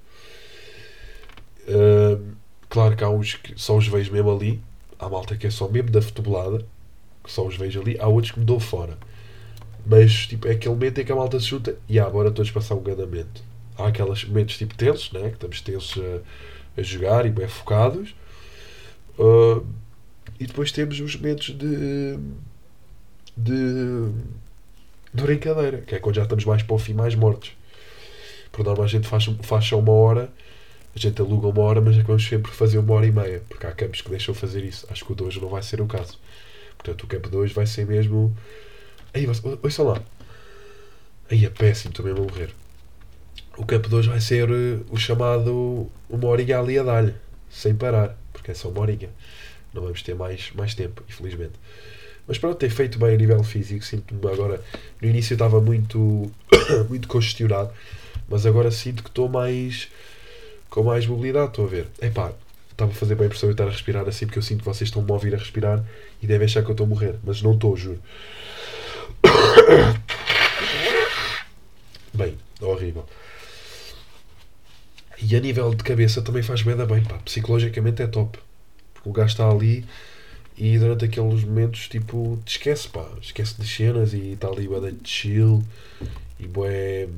Uh, 1.69 2.37
Claro 2.69 2.97
que 2.97 3.05
há 3.05 3.09
uns 3.09 3.35
que 3.35 3.55
só 3.57 3.77
os 3.77 3.87
vejo 3.87 4.13
mesmo 4.13 4.31
ali. 4.31 4.61
Há 4.99 5.09
malta 5.09 5.37
que 5.37 5.47
é 5.47 5.51
só 5.51 5.69
mesmo 5.69 5.91
da 5.91 6.03
futebolada, 6.03 6.65
que 7.23 7.33
só 7.33 7.47
os 7.47 7.57
vejo 7.57 7.81
ali. 7.81 7.97
Há 7.99 8.07
outros 8.07 8.33
que 8.33 8.41
me 8.41 8.45
dou 8.45 8.61
fora. 8.61 8.99
Mas 9.87 10.27
tipo, 10.27 10.49
é 10.49 10.53
aquele 10.53 10.75
momento 10.75 11.01
em 11.01 11.05
que 11.05 11.13
a 11.13 11.17
malta 11.17 11.39
se 11.39 11.47
junta 11.47 11.77
e 11.89 11.99
ah, 11.99 12.11
bora 12.11 12.31
todos 12.31 12.51
passar 12.51 12.75
um 12.75 12.83
grande 12.83 13.03
Há 13.79 13.89
aqueles 13.89 14.25
momentos 14.25 14.57
tipo 14.57 14.75
tensos, 14.75 15.13
né? 15.13 15.29
que 15.29 15.35
estamos 15.35 15.61
tensos 15.61 16.03
a, 16.03 16.81
a 16.81 16.83
jogar 16.83 17.27
e 17.27 17.31
bem 17.31 17.49
focados. 17.49 18.15
Uh, 19.19 19.67
e 20.39 20.47
depois 20.47 20.71
temos 20.73 21.01
os 21.01 21.17
momentos 21.17 21.57
de, 21.57 22.19
de, 23.37 24.11
de 25.13 25.23
brincadeira, 25.23 25.79
que 25.83 25.95
é 25.95 25.99
quando 25.99 26.17
já 26.17 26.23
estamos 26.23 26.45
mais 26.45 26.63
para 26.63 26.75
o 26.75 26.79
fim, 26.79 26.93
mais 26.93 27.15
mortos. 27.15 27.53
Por 28.53 28.65
norma 28.65 28.85
a 28.85 28.87
gente 28.87 29.07
faz, 29.07 29.25
faz 29.43 29.65
só 29.65 29.79
uma 29.79 29.93
hora, 29.93 30.31
a 30.95 30.99
gente 30.99 31.21
aluga 31.21 31.49
uma 31.49 31.61
hora, 31.63 31.81
mas 31.81 31.97
vamos 31.97 32.27
sempre 32.27 32.51
fazer 32.53 32.79
uma 32.79 32.95
hora 32.95 33.07
e 33.07 33.13
meia, 33.13 33.43
porque 33.49 33.67
há 33.67 33.73
campos 33.73 34.01
que 34.01 34.11
deixam 34.11 34.35
fazer 34.35 34.65
isso. 34.65 34.87
Acho 34.91 35.05
que 35.05 35.13
o 35.13 35.15
de 35.15 35.23
hoje 35.23 35.41
não 35.41 35.49
vai 35.49 35.63
ser 35.63 35.81
o 35.81 35.87
caso. 35.87 36.19
Portanto, 36.77 37.03
o 37.05 37.07
campo 37.07 37.29
de 37.29 37.37
hoje 37.37 37.53
vai 37.53 37.67
ser 37.67 37.87
mesmo. 37.87 38.35
Aí, 39.13 39.27
ouçam 39.63 39.87
lá. 39.87 40.03
Aí 41.31 41.45
é 41.45 41.51
péssimo, 41.51 41.93
também 41.93 42.15
vou 42.15 42.27
morrer. 42.27 42.51
O 43.57 43.65
campo 43.65 43.89
de 43.89 43.95
hoje 43.95 44.09
vai 44.09 44.21
ser 44.21 44.51
uh, 44.51 44.85
o 44.91 44.97
chamado 44.97 45.91
uma 46.11 46.29
horinha 46.29 46.59
ali 46.59 46.79
a 46.79 46.83
dar 46.83 47.13
sem 47.49 47.75
parar, 47.75 48.17
porque 48.33 48.51
é 48.51 48.55
só 48.55 48.69
uma 48.69 48.81
horinha. 48.81 49.09
Não 49.73 49.83
vamos 49.83 50.03
ter 50.03 50.15
mais, 50.15 50.51
mais 50.55 50.75
tempo, 50.75 51.03
infelizmente. 51.09 51.55
Mas 52.27 52.39
pronto, 52.39 52.57
tem 52.57 52.69
feito 52.69 52.99
bem 52.99 53.15
a 53.15 53.17
nível 53.17 53.43
físico. 53.43 53.85
Sinto-me 53.85 54.31
agora. 54.31 54.61
No 55.01 55.09
início 55.09 55.33
eu 55.33 55.37
estava 55.37 55.61
muito, 55.61 56.31
muito 56.89 57.09
congestionado, 57.09 57.71
mas 58.29 58.45
agora 58.45 58.71
sinto 58.71 59.03
que 59.03 59.09
estou 59.09 59.29
mais. 59.29 59.89
com 60.69 60.83
mais 60.83 61.07
mobilidade. 61.07 61.49
Estou 61.49 61.65
a 61.65 61.69
ver. 61.69 61.87
Epá, 62.03 62.33
estava 62.71 62.91
a 62.91 62.95
fazer 62.95 63.15
bem 63.15 63.25
a 63.25 63.27
impressão 63.27 63.49
eu 63.49 63.53
estar 63.53 63.67
a 63.67 63.71
respirar 63.71 64.07
assim, 64.07 64.27
porque 64.27 64.39
eu 64.39 64.43
sinto 64.43 64.59
que 64.59 64.67
vocês 64.67 64.89
estão-me 64.89 65.11
a 65.11 65.15
ouvir 65.15 65.35
a 65.35 65.39
respirar 65.39 65.83
e 66.23 66.27
devem 66.27 66.45
achar 66.45 66.63
que 66.63 66.69
eu 66.69 66.73
estou 66.73 66.85
a 66.85 66.89
morrer. 66.89 67.15
Mas 67.25 67.41
não 67.43 67.55
estou, 67.55 67.77
juro. 67.77 68.01
Bem, 72.13 72.37
horrível. 72.61 73.07
E 75.23 75.35
a 75.35 75.41
nível 75.41 75.75
de 75.75 75.83
cabeça 75.83 76.21
também 76.21 76.43
faz 76.43 76.63
bem 76.63 76.77
bem, 76.77 77.03
pá. 77.03 77.19
Psicologicamente 77.25 78.03
é 78.03 78.07
top. 78.07 78.39
Porque 78.95 79.09
o 79.09 79.13
gajo 79.13 79.33
está 79.33 79.49
ali 79.49 79.85
e 80.57 80.79
durante 80.79 81.05
aqueles 81.05 81.45
momentos, 81.45 81.89
tipo, 81.89 82.39
te 82.45 82.53
esquece, 82.53 82.89
pá. 82.89 83.07
Esquece 83.21 83.61
de 83.61 83.69
cenas 83.69 84.15
e 84.15 84.33
está 84.33 84.49
ali 84.49 84.67
bada 84.67 84.91
de 84.91 85.09
chill 85.09 85.63
e 86.41 86.47
boé. 86.47 87.09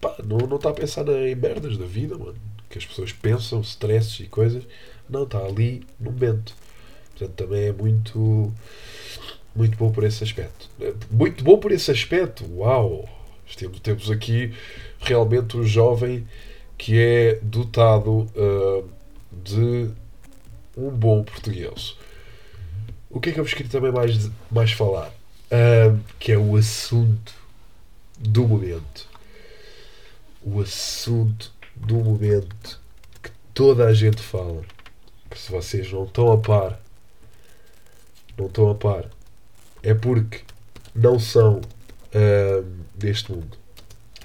Pá, 0.00 0.16
não 0.24 0.38
está 0.38 0.68
não 0.68 0.70
a 0.70 0.74
pensar 0.74 1.08
em 1.08 1.34
merdas 1.34 1.76
da 1.76 1.86
vida, 1.86 2.16
mano. 2.16 2.36
Que 2.68 2.78
as 2.78 2.86
pessoas 2.86 3.12
pensam, 3.12 3.60
stresses 3.60 4.20
e 4.20 4.26
coisas. 4.26 4.64
Não, 5.08 5.24
está 5.24 5.38
ali 5.38 5.86
no 6.00 6.10
momento. 6.10 6.54
Portanto, 7.10 7.36
também 7.36 7.64
é 7.64 7.72
muito. 7.72 8.52
Muito 9.54 9.76
bom 9.76 9.92
por 9.92 10.04
esse 10.04 10.24
aspecto. 10.24 10.70
Muito 11.10 11.44
bom 11.44 11.58
por 11.58 11.72
esse 11.72 11.90
aspecto. 11.90 12.44
Uau! 12.56 13.06
Temos, 13.56 13.80
temos 13.80 14.10
aqui 14.10 14.54
realmente 15.00 15.56
um 15.56 15.64
jovem 15.64 16.26
que 16.78 16.98
é 16.98 17.38
dotado 17.42 18.28
uh, 18.34 18.88
de 19.32 19.90
um 20.76 20.90
bom 20.90 21.22
português. 21.22 21.96
O 23.08 23.20
que 23.20 23.30
é 23.30 23.32
que 23.32 23.40
eu 23.40 23.44
vos 23.44 23.54
queria 23.54 23.70
também 23.70 23.92
mais, 23.92 24.30
mais 24.50 24.72
falar? 24.72 25.08
Uh, 25.50 26.00
que 26.18 26.32
é 26.32 26.38
o 26.38 26.56
assunto 26.56 27.34
do 28.18 28.48
momento. 28.48 29.06
O 30.42 30.60
assunto 30.60 31.52
do 31.76 31.96
momento 31.96 32.80
que 33.22 33.30
toda 33.52 33.86
a 33.86 33.94
gente 33.94 34.22
fala. 34.22 34.62
Que 35.30 35.38
se 35.38 35.50
vocês 35.50 35.92
não 35.92 36.04
estão 36.04 36.32
a 36.32 36.38
par, 36.38 36.80
não 38.36 38.46
estão 38.46 38.70
a 38.70 38.74
par, 38.74 39.04
é 39.82 39.94
porque 39.94 40.40
não 40.94 41.18
são 41.18 41.60
uh, 42.14 42.64
deste 42.94 43.32
mundo. 43.32 43.56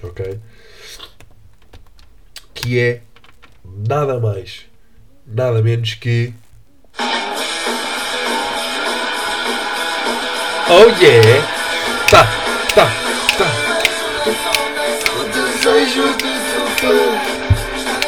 Ok? 0.02 0.38
Que 2.54 2.78
é 2.78 3.00
nada 3.64 4.18
mais, 4.20 4.66
nada 5.26 5.62
menos 5.62 5.94
que. 5.94 6.32
Oh 10.70 10.84
yeah! 11.00 11.58
Tá, 12.10 12.24
tá, 12.74 12.86
tá. 13.38 13.46
O 15.18 15.24
desejo 15.24 16.14
de 16.16 16.38
tudo 16.80 17.38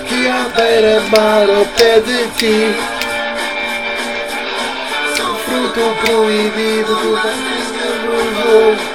que 0.07 0.29
a 0.29 0.49
beira-mar 0.55 1.49
ao 1.49 1.65
pé 1.77 2.01
de 2.01 2.29
ti. 2.37 2.75
São 5.17 5.35
fruto 5.37 5.81
proibido 6.05 6.95
do 6.95 7.17
voo. 8.43 8.90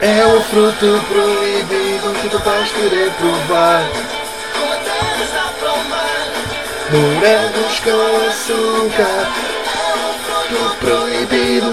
É 0.00 0.26
um 0.26 0.42
fruto 0.42 1.00
proibido 1.08 2.20
que 2.20 2.28
tu 2.28 2.38
vais 2.40 2.70
querer 2.70 3.10
provar. 3.12 3.82
Morangos 6.92 7.80
com 7.80 8.26
açúcar. 8.28 9.26
Fruto 10.24 10.76
proibido. 10.80 11.72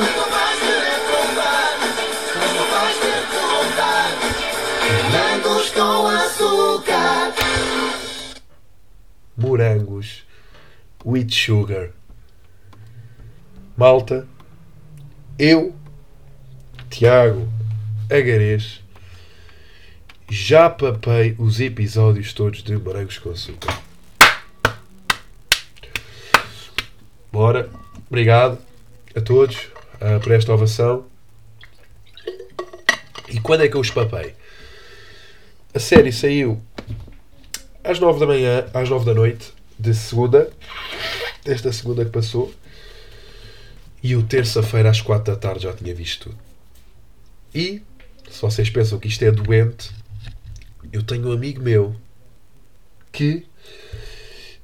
Morangos 5.11 5.69
com 5.71 6.07
açúcar. 6.07 7.33
Morangos 9.37 10.23
with 11.03 11.29
sugar. 11.29 11.91
Malta, 13.75 14.27
eu, 15.37 15.73
Tiago 16.89 17.47
Agarês, 18.09 18.81
já 20.29 20.69
papei 20.69 21.35
os 21.37 21.59
episódios 21.59 22.33
todos 22.33 22.63
de 22.63 22.75
Morangos 22.77 23.17
com 23.17 23.31
Açúcar. 23.31 23.81
Bora, 27.31 27.69
obrigado 28.07 28.59
a 29.15 29.21
todos 29.21 29.55
uh, 29.95 30.19
por 30.21 30.31
esta 30.31 30.53
ovação. 30.53 31.05
E 33.29 33.39
quando 33.39 33.63
é 33.63 33.67
que 33.67 33.75
eu 33.75 33.81
os 33.81 33.89
papei? 33.89 34.35
A 35.73 35.79
série 35.79 36.11
saiu 36.11 36.61
às 37.83 37.99
9 37.99 38.19
da 38.19 38.27
manhã, 38.27 38.65
às 38.71 38.87
9 38.87 39.05
da 39.05 39.13
noite, 39.15 39.51
de 39.79 39.93
segunda, 39.95 40.51
desta 41.43 41.71
segunda 41.71 42.05
que 42.05 42.11
passou. 42.11 42.53
E 44.03 44.11
eu 44.11 44.21
terça-feira 44.21 44.89
às 44.89 44.99
4 44.99 45.33
da 45.33 45.39
tarde 45.39 45.63
já 45.63 45.73
tinha 45.73 45.95
visto 45.95 46.29
tudo. 46.29 46.37
E, 47.55 47.81
se 48.29 48.41
vocês 48.41 48.69
pensam 48.69 48.99
que 48.99 49.07
isto 49.07 49.23
é 49.23 49.31
doente, 49.31 49.91
eu 50.91 51.01
tenho 51.01 51.29
um 51.29 51.31
amigo 51.31 51.61
meu 51.61 51.95
que 53.13 53.45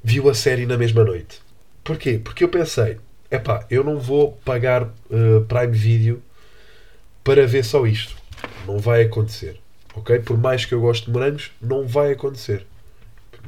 viu 0.03 0.29
a 0.29 0.33
série 0.33 0.65
na 0.65 0.77
mesma 0.77 1.05
noite. 1.05 1.39
Porquê? 1.83 2.19
Porque 2.21 2.43
eu 2.43 2.49
pensei, 2.49 2.97
epá, 3.31 3.65
eu 3.69 3.83
não 3.83 3.97
vou 3.97 4.33
pagar 4.43 4.83
uh, 4.83 5.45
Prime 5.47 5.71
Video 5.71 6.21
para 7.23 7.47
ver 7.47 7.63
só 7.63 7.87
isto. 7.87 8.15
Não 8.65 8.77
vai 8.77 9.03
acontecer. 9.03 9.59
Ok? 9.95 10.19
Por 10.19 10.37
mais 10.37 10.65
que 10.65 10.73
eu 10.73 10.81
goste 10.81 11.05
de 11.05 11.11
morangos, 11.11 11.51
não 11.61 11.87
vai 11.87 12.11
acontecer. 12.11 12.65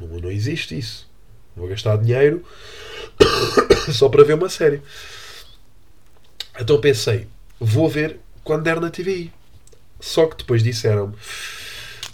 Não, 0.00 0.06
não 0.06 0.30
existe 0.30 0.78
isso. 0.78 1.08
Vou 1.54 1.68
gastar 1.68 1.96
dinheiro 1.98 2.44
só 3.92 4.08
para 4.08 4.24
ver 4.24 4.34
uma 4.34 4.48
série. 4.48 4.80
Então 6.58 6.80
pensei, 6.80 7.26
vou 7.58 7.88
ver 7.88 8.20
quando 8.44 8.64
der 8.64 8.80
na 8.80 8.90
TVI. 8.90 9.32
Só 10.00 10.26
que 10.26 10.36
depois 10.36 10.62
disseram-me 10.62 11.14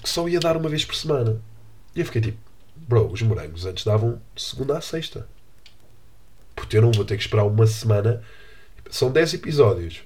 que 0.02 0.09
só 0.09 0.28
ia 0.28 0.38
dar 0.38 0.57
uma 0.57 0.68
vez 0.68 0.85
por 0.85 0.95
semana. 0.95 1.40
E 1.95 2.00
eu 2.00 2.07
fiquei 2.07 2.21
tipo, 2.21 2.38
bro, 2.76 3.11
os 3.11 3.23
morangos 3.23 3.64
antes 3.64 3.85
davam 3.85 4.21
segunda 4.37 4.76
a 4.76 4.80
sexta. 4.80 5.26
Porque 6.54 6.76
eu 6.76 6.83
não 6.83 6.92
vou 6.92 7.04
ter 7.04 7.16
que 7.16 7.23
esperar 7.23 7.45
uma 7.45 7.66
semana. 7.66 8.23
São 8.90 9.11
10 9.11 9.35
episódios. 9.35 10.02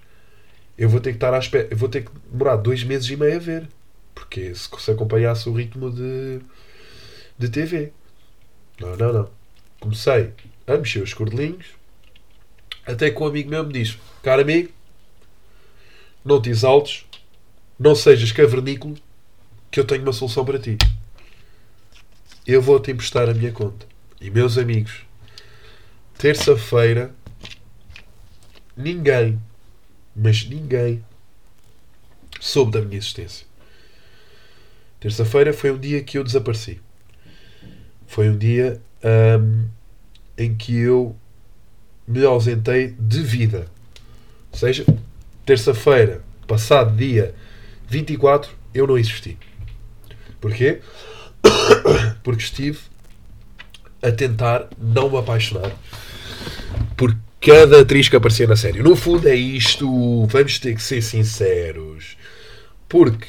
Eu 0.77 0.89
vou 0.89 1.01
ter 1.01 1.11
que 1.11 1.17
estar 1.17 1.35
à 1.35 1.39
espera. 1.39 1.69
Eu 1.71 1.77
vou 1.77 1.89
ter 1.89 2.05
que 2.05 2.11
demorar 2.31 2.57
dois 2.57 2.85
meses 2.85 3.09
e 3.11 3.17
meio 3.17 3.37
a 3.37 3.39
ver. 3.39 3.69
Porque 4.15 4.55
se, 4.55 4.69
se 4.79 4.91
acompanhasse 4.91 5.49
o 5.49 5.53
ritmo 5.53 5.91
de, 5.91 6.41
de 7.39 7.49
TV. 7.49 7.93
Não, 8.81 8.97
não, 8.97 9.13
não. 9.13 9.31
Comecei 9.81 10.33
a 10.67 10.77
mexer 10.77 11.03
os 11.03 11.15
cordelinhos. 11.15 11.67
Até 12.87 13.11
que 13.11 13.23
um 13.23 13.27
amigo 13.27 13.51
meu 13.51 13.65
me 13.65 13.73
diz: 13.73 13.99
Caro 14.23 14.43
amigo, 14.43 14.71
não 16.25 16.41
te 16.41 16.51
exaltes, 16.51 17.05
não 17.79 17.95
sejas 17.95 18.33
cavernícola, 18.33 18.95
que 19.71 19.81
eu 19.81 19.85
tenho 19.85 20.03
uma 20.03 20.13
solução 20.13 20.45
para 20.45 20.59
ti. 20.59 20.77
Eu 22.47 22.61
vou-te 22.61 22.91
emprestar 22.91 23.29
a 23.29 23.35
minha 23.35 23.53
conta. 23.53 23.87
E 24.21 24.31
meus 24.31 24.59
amigos, 24.59 25.03
terça-feira, 26.19 27.15
ninguém, 28.77 29.41
mas 30.15 30.45
ninguém, 30.45 31.05
soube 32.41 32.73
da 32.73 32.81
minha 32.81 32.99
existência. 32.99 33.47
Terça-feira 35.01 35.53
foi 35.53 35.73
um 35.73 35.79
dia 35.79 36.03
que 36.03 36.19
eu 36.19 36.23
desapareci. 36.23 36.81
Foi 38.07 38.29
um 38.29 38.39
dia 38.39 38.81
hum, 39.41 39.69
em 40.39 40.55
que 40.55 40.77
eu 40.77 41.17
me 42.13 42.25
ausentei 42.25 42.95
de 42.99 43.23
vida. 43.23 43.67
Ou 44.53 44.59
seja, 44.59 44.85
terça-feira, 45.47 46.23
passado 46.47 46.95
dia 46.97 47.35
24, 47.89 48.51
eu 48.75 48.87
não 48.87 48.99
existi. 48.99 49.39
Porquê? 50.41 50.81
Porque 52.23 52.43
estive 52.43 52.79
a 54.03 54.11
tentar 54.11 54.69
não 54.79 55.11
me 55.11 55.19
apaixonar 55.19 55.73
cada 57.43 57.81
atriz 57.81 58.09
que 58.09 58.15
aparecia 58.15 58.47
na 58.47 58.55
série. 58.55 58.81
No 58.81 58.95
fundo 58.95 59.29
é 59.29 59.35
isto, 59.35 60.27
vamos 60.27 60.61
ter 60.61 60.77
que 60.77 60.83
ser 60.83 61.03
sinceros. 61.03 62.17
Porque 62.89 63.27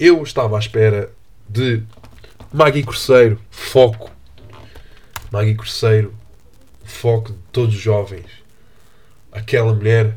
eu 0.00 0.22
estava 0.22 0.56
à 0.56 0.58
espera 0.58 1.10
de 1.46 1.82
Maggie 2.50 2.82
Corseiro, 2.82 3.38
foco. 3.50 4.10
Maggie 5.30 5.54
Corseiro, 5.54 6.14
foco 6.88 7.32
de 7.32 7.38
todos 7.52 7.74
os 7.74 7.80
jovens. 7.80 8.26
Aquela 9.32 9.74
mulher 9.74 10.16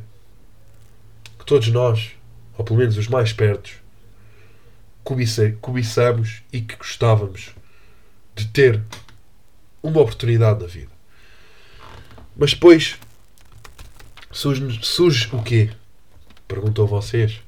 que 1.38 1.46
todos 1.46 1.68
nós, 1.70 2.12
ou 2.58 2.64
pelo 2.64 2.80
menos 2.80 2.98
os 2.98 3.08
mais 3.08 3.34
pertos, 3.34 3.74
cobiçamos 5.62 6.44
e 6.54 6.62
que 6.62 6.76
gostávamos 6.76 7.56
de 8.36 8.48
ter 8.48 8.82
uma 9.82 10.02
oportunidade 10.02 10.62
na 10.62 10.68
vida. 10.68 10.92
Mas 12.36 12.54
depois 12.54 12.98
surge, 14.32 14.80
surge 14.82 15.30
o 15.34 15.42
quê? 15.42 15.72
Perguntou 16.48 16.88
vocês. 16.88 17.42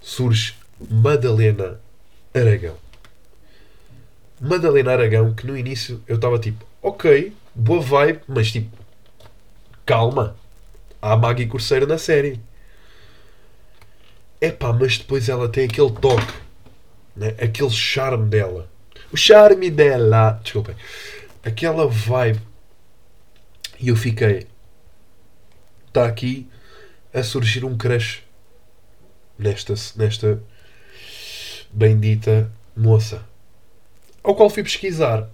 Surge 0.00 0.54
Madalena 0.90 1.80
Aragão. 2.34 2.76
Madalena 4.40 4.92
Aragão, 4.92 5.34
que 5.34 5.46
no 5.46 5.56
início 5.56 6.02
eu 6.06 6.16
estava 6.16 6.38
tipo, 6.38 6.64
ok, 6.82 7.32
boa 7.56 7.80
vibe, 7.80 8.20
mas 8.28 8.52
tipo, 8.52 8.76
calma. 9.84 10.36
Há 11.00 11.16
Maggie 11.16 11.46
Corseiro 11.46 11.86
na 11.86 11.98
série. 11.98 12.40
Epá, 14.40 14.72
mas 14.72 14.98
depois 14.98 15.28
ela 15.28 15.48
tem 15.48 15.64
aquele 15.64 15.90
toque, 15.92 16.34
né? 17.16 17.28
aquele 17.40 17.70
charme 17.70 18.28
dela. 18.28 18.68
O 19.10 19.16
charme 19.16 19.70
dela, 19.70 20.40
desculpem, 20.42 20.76
aquela 21.42 21.86
vibe. 21.86 22.40
E 23.78 23.88
eu 23.88 23.96
fiquei, 23.96 24.46
está 25.86 26.06
aqui 26.06 26.48
a 27.12 27.22
surgir 27.22 27.64
um 27.64 27.76
crush 27.76 28.22
nesta, 29.38 29.74
nesta 29.96 30.42
bendita 31.70 32.50
moça. 32.76 33.24
Ao 34.22 34.34
qual 34.34 34.50
fui 34.50 34.62
pesquisar 34.62 35.28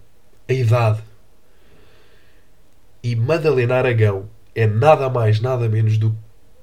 a 0.48 0.52
idade. 0.52 1.02
E 3.02 3.16
Madalena 3.16 3.76
Aragão 3.76 4.30
é 4.54 4.66
nada 4.66 5.08
mais, 5.08 5.40
nada 5.40 5.68
menos 5.68 5.98
do, 5.98 6.16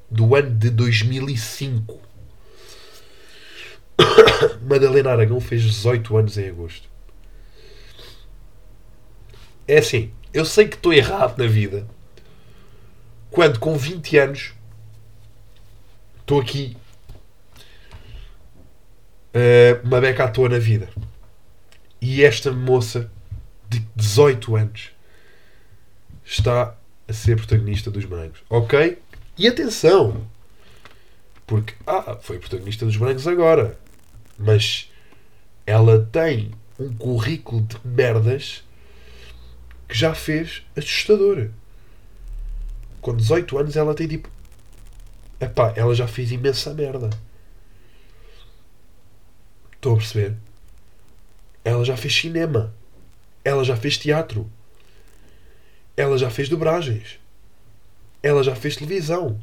do 0.10 0.36
ano 0.36 0.51
de 0.51 0.69
2005. 0.69 2.00
Madalena 4.62 5.12
Aragão 5.12 5.41
fez 5.41 5.63
18 5.63 6.17
anos 6.17 6.38
em 6.38 6.48
agosto. 6.48 6.88
É 9.67 9.79
assim, 9.79 10.12
eu 10.34 10.46
sei 10.46 10.67
que 10.67 10.75
estou 10.75 10.93
errado 10.93 11.38
na 11.38 11.46
vida. 11.46 11.86
Quando 13.29 13.60
com 13.60 13.77
20 13.77 14.17
anos 14.17 14.53
estou 16.22 16.39
aqui 16.39 16.77
uh, 19.36 19.86
uma 19.86 20.00
beca 20.00 20.24
à 20.24 20.27
toa 20.27 20.50
na 20.50 20.60
vida. 20.60 20.89
E 22.01 22.24
esta 22.24 22.51
moça 22.51 23.12
de 23.67 23.79
18 23.96 24.55
anos 24.55 24.91
está 26.29 26.75
a 27.07 27.13
ser 27.13 27.36
protagonista 27.36 27.89
dos 27.89 28.05
Morangos. 28.05 28.43
Ok? 28.50 29.01
E 29.38 29.48
atenção! 29.48 30.27
Porque, 31.48 31.74
ah, 31.88 32.17
foi 32.21 32.38
protagonista 32.38 32.86
dos 32.86 32.95
Morangos 32.98 33.27
agora. 33.27 33.79
Mas 34.38 34.91
ela 35.65 36.07
tem 36.12 36.51
um 36.79 36.93
currículo 36.93 37.62
de 37.63 37.77
merdas 37.83 38.63
que 39.88 39.98
já 39.98 40.13
fez 40.13 40.63
assustador. 40.77 41.50
Com 43.01 43.15
18 43.15 43.57
anos 43.57 43.75
ela 43.75 43.95
tem 43.95 44.07
tipo. 44.07 44.29
Epá, 45.39 45.74
ela 45.75 45.95
já 45.95 46.07
fez 46.07 46.31
imensa 46.31 46.73
merda. 46.73 47.10
Estão 49.73 49.93
a 49.93 49.97
perceber? 49.97 50.36
Ela 51.63 51.84
já 51.84 51.97
fez 51.97 52.13
cinema. 52.13 52.73
Ela 53.43 53.63
já 53.63 53.75
fez 53.75 53.97
teatro. 53.97 54.49
Ela 55.99 56.17
já 56.17 56.29
fez 56.29 56.47
dobragens. 56.47 57.19
Ela 58.23 58.41
já 58.41 58.55
fez 58.55 58.77
televisão. 58.77 59.38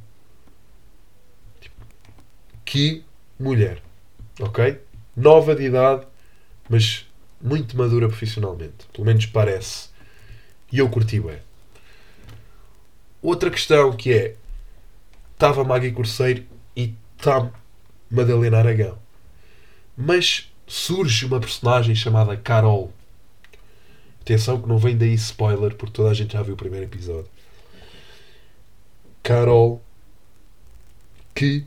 Que 2.64 3.04
mulher. 3.38 3.82
Ok? 4.40 4.80
Nova 5.14 5.54
de 5.54 5.64
idade, 5.64 6.06
mas 6.66 7.06
muito 7.42 7.76
madura 7.76 8.08
profissionalmente. 8.08 8.86
Pelo 8.90 9.04
menos 9.04 9.26
parece. 9.26 9.90
E 10.72 10.78
eu 10.78 10.88
curti 10.88 11.20
bem. 11.20 11.38
Outra 13.20 13.50
questão 13.50 13.92
que 13.92 14.14
é: 14.14 14.34
estava 15.34 15.62
Maggie 15.62 15.92
Corseiro 15.92 16.46
e 16.74 16.94
está 17.18 17.50
Madalena 18.10 18.60
Aragão. 18.60 18.98
Mas 19.94 20.50
surge 20.66 21.26
uma 21.26 21.38
personagem 21.38 21.94
chamada 21.94 22.34
Carol. 22.34 22.90
Atenção 24.26 24.60
que 24.60 24.68
não 24.68 24.76
vem 24.76 24.96
daí 24.96 25.14
spoiler, 25.14 25.76
porque 25.76 25.92
toda 25.92 26.10
a 26.10 26.14
gente 26.14 26.32
já 26.32 26.42
viu 26.42 26.54
o 26.54 26.56
primeiro 26.56 26.84
episódio. 26.84 27.30
Carol, 29.22 29.80
que 31.32 31.64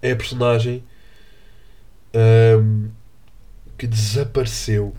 é 0.00 0.12
a 0.12 0.16
personagem 0.16 0.84
um, 2.60 2.88
que 3.76 3.88
desapareceu. 3.88 4.94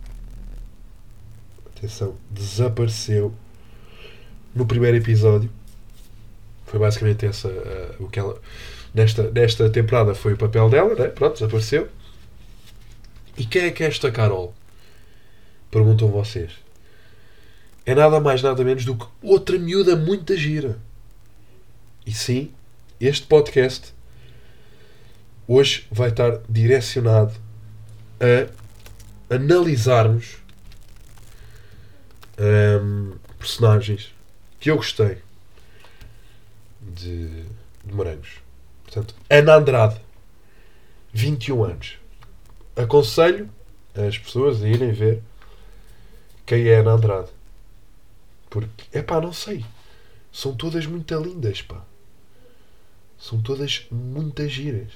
Atenção, 1.68 2.18
desapareceu 2.32 3.34
no 4.54 4.66
primeiro 4.66 4.98
episódio. 4.98 5.50
Foi 6.66 6.82
basicamente 6.82 7.26
essa 7.26 7.48
uh, 7.48 8.04
o 8.04 8.10
que 8.10 8.20
ela 8.20 8.38
nesta, 8.94 9.32
nesta 9.32 9.70
temporada 9.70 10.14
foi 10.14 10.34
o 10.34 10.38
papel 10.38 10.70
dela, 10.70 10.96
né? 10.96 11.08
Pronto, 11.08 11.36
desapareceu. 11.36 11.88
E 13.38 13.46
quem 13.46 13.62
é 13.62 13.72
que 13.72 13.86
é 13.86 13.88
esta 13.88 14.12
Carol? 14.12 14.54
Perguntam 15.70 16.10
vocês. 16.10 16.52
É 17.86 17.96
nada 17.96 18.20
mais, 18.20 18.42
nada 18.42 18.64
menos 18.64 18.84
do 18.86 18.96
que 18.96 19.06
outra 19.22 19.58
miúda 19.58 19.96
muito 19.96 20.36
gira. 20.36 20.78
E 22.06 22.12
sim, 22.12 22.52
este 23.00 23.26
podcast 23.28 23.94
hoje 25.48 25.88
vai 25.92 26.10
estar 26.10 26.40
direcionado 26.50 27.34
a 28.20 29.36
analisarmos 29.36 30.38
um, 32.40 33.16
personagens 33.40 34.14
que 34.60 34.70
eu 34.70 34.78
gostei 34.78 35.18
de, 36.82 37.28
de 37.84 37.94
Morangos. 37.94 38.42
Portanto, 38.84 39.16
Ana 39.30 39.56
Andrade, 39.56 40.02
21 41.14 41.64
anos. 41.64 41.98
Aconselho 42.76 43.50
as 43.96 44.18
pessoas 44.18 44.62
a 44.62 44.68
irem 44.68 44.92
ver 44.92 45.22
quem 46.48 46.68
é 46.68 46.78
Ana 46.78 46.94
Andrade. 46.94 47.30
Porque, 48.50 48.86
é 48.92 49.04
pá, 49.04 49.22
não 49.22 49.32
sei. 49.32 49.64
São 50.32 50.56
todas 50.56 50.88
muito 50.88 51.16
lindas, 51.20 51.62
pá. 51.62 51.86
São 53.20 53.40
todas 53.40 53.86
muito 53.92 54.48
giras. 54.48 54.92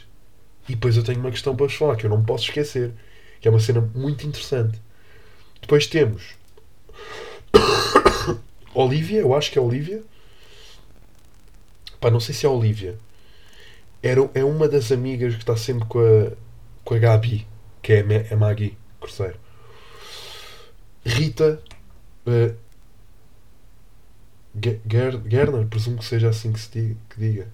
E 0.68 0.74
depois 0.74 0.98
eu 0.98 1.04
tenho 1.04 1.20
uma 1.20 1.30
questão 1.30 1.56
para 1.56 1.68
vos 1.68 1.76
falar 1.76 1.96
que 1.96 2.08
eu 2.08 2.10
não 2.10 2.24
posso 2.26 2.46
esquecer. 2.46 2.92
Que 3.40 3.48
é 3.48 3.52
uma 3.52 3.60
cena 3.60 3.82
muito 3.94 4.26
interessante. 4.26 4.82
Depois 5.62 5.86
temos 5.86 6.36
Olivia, 8.74 9.20
eu 9.20 9.36
acho 9.36 9.52
que 9.52 9.60
é 9.60 9.62
Olivia. 9.62 10.04
Pá, 12.00 12.10
não 12.10 12.20
sei 12.20 12.34
se 12.34 12.48
é 12.48 12.50
Olivia 12.50 12.98
era, 14.02 14.30
é 14.34 14.44
uma 14.44 14.68
das 14.68 14.92
amigas 14.92 15.36
que 15.36 15.42
está 15.42 15.56
sempre 15.56 15.88
com 15.88 16.00
a, 16.00 16.32
com 16.84 16.96
a 16.96 16.98
Gabi, 16.98 17.48
que 17.82 17.94
é 17.94 18.28
a 18.32 18.36
Maggie 18.36 18.78
Corseiro. 19.00 19.38
Rita 21.06 21.62
uh, 22.28 22.56
Gerner, 24.56 25.66
presumo 25.68 25.98
que 25.98 26.06
seja 26.06 26.30
assim 26.30 26.52
que 26.52 26.60
se 26.60 26.70
diga. 26.72 26.98
Que 27.10 27.20
diga. 27.20 27.48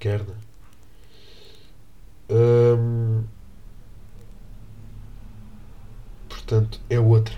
Gerner. 0.00 0.36
Um, 2.28 3.24
portanto, 6.28 6.80
é 6.88 6.98
outra. 6.98 7.36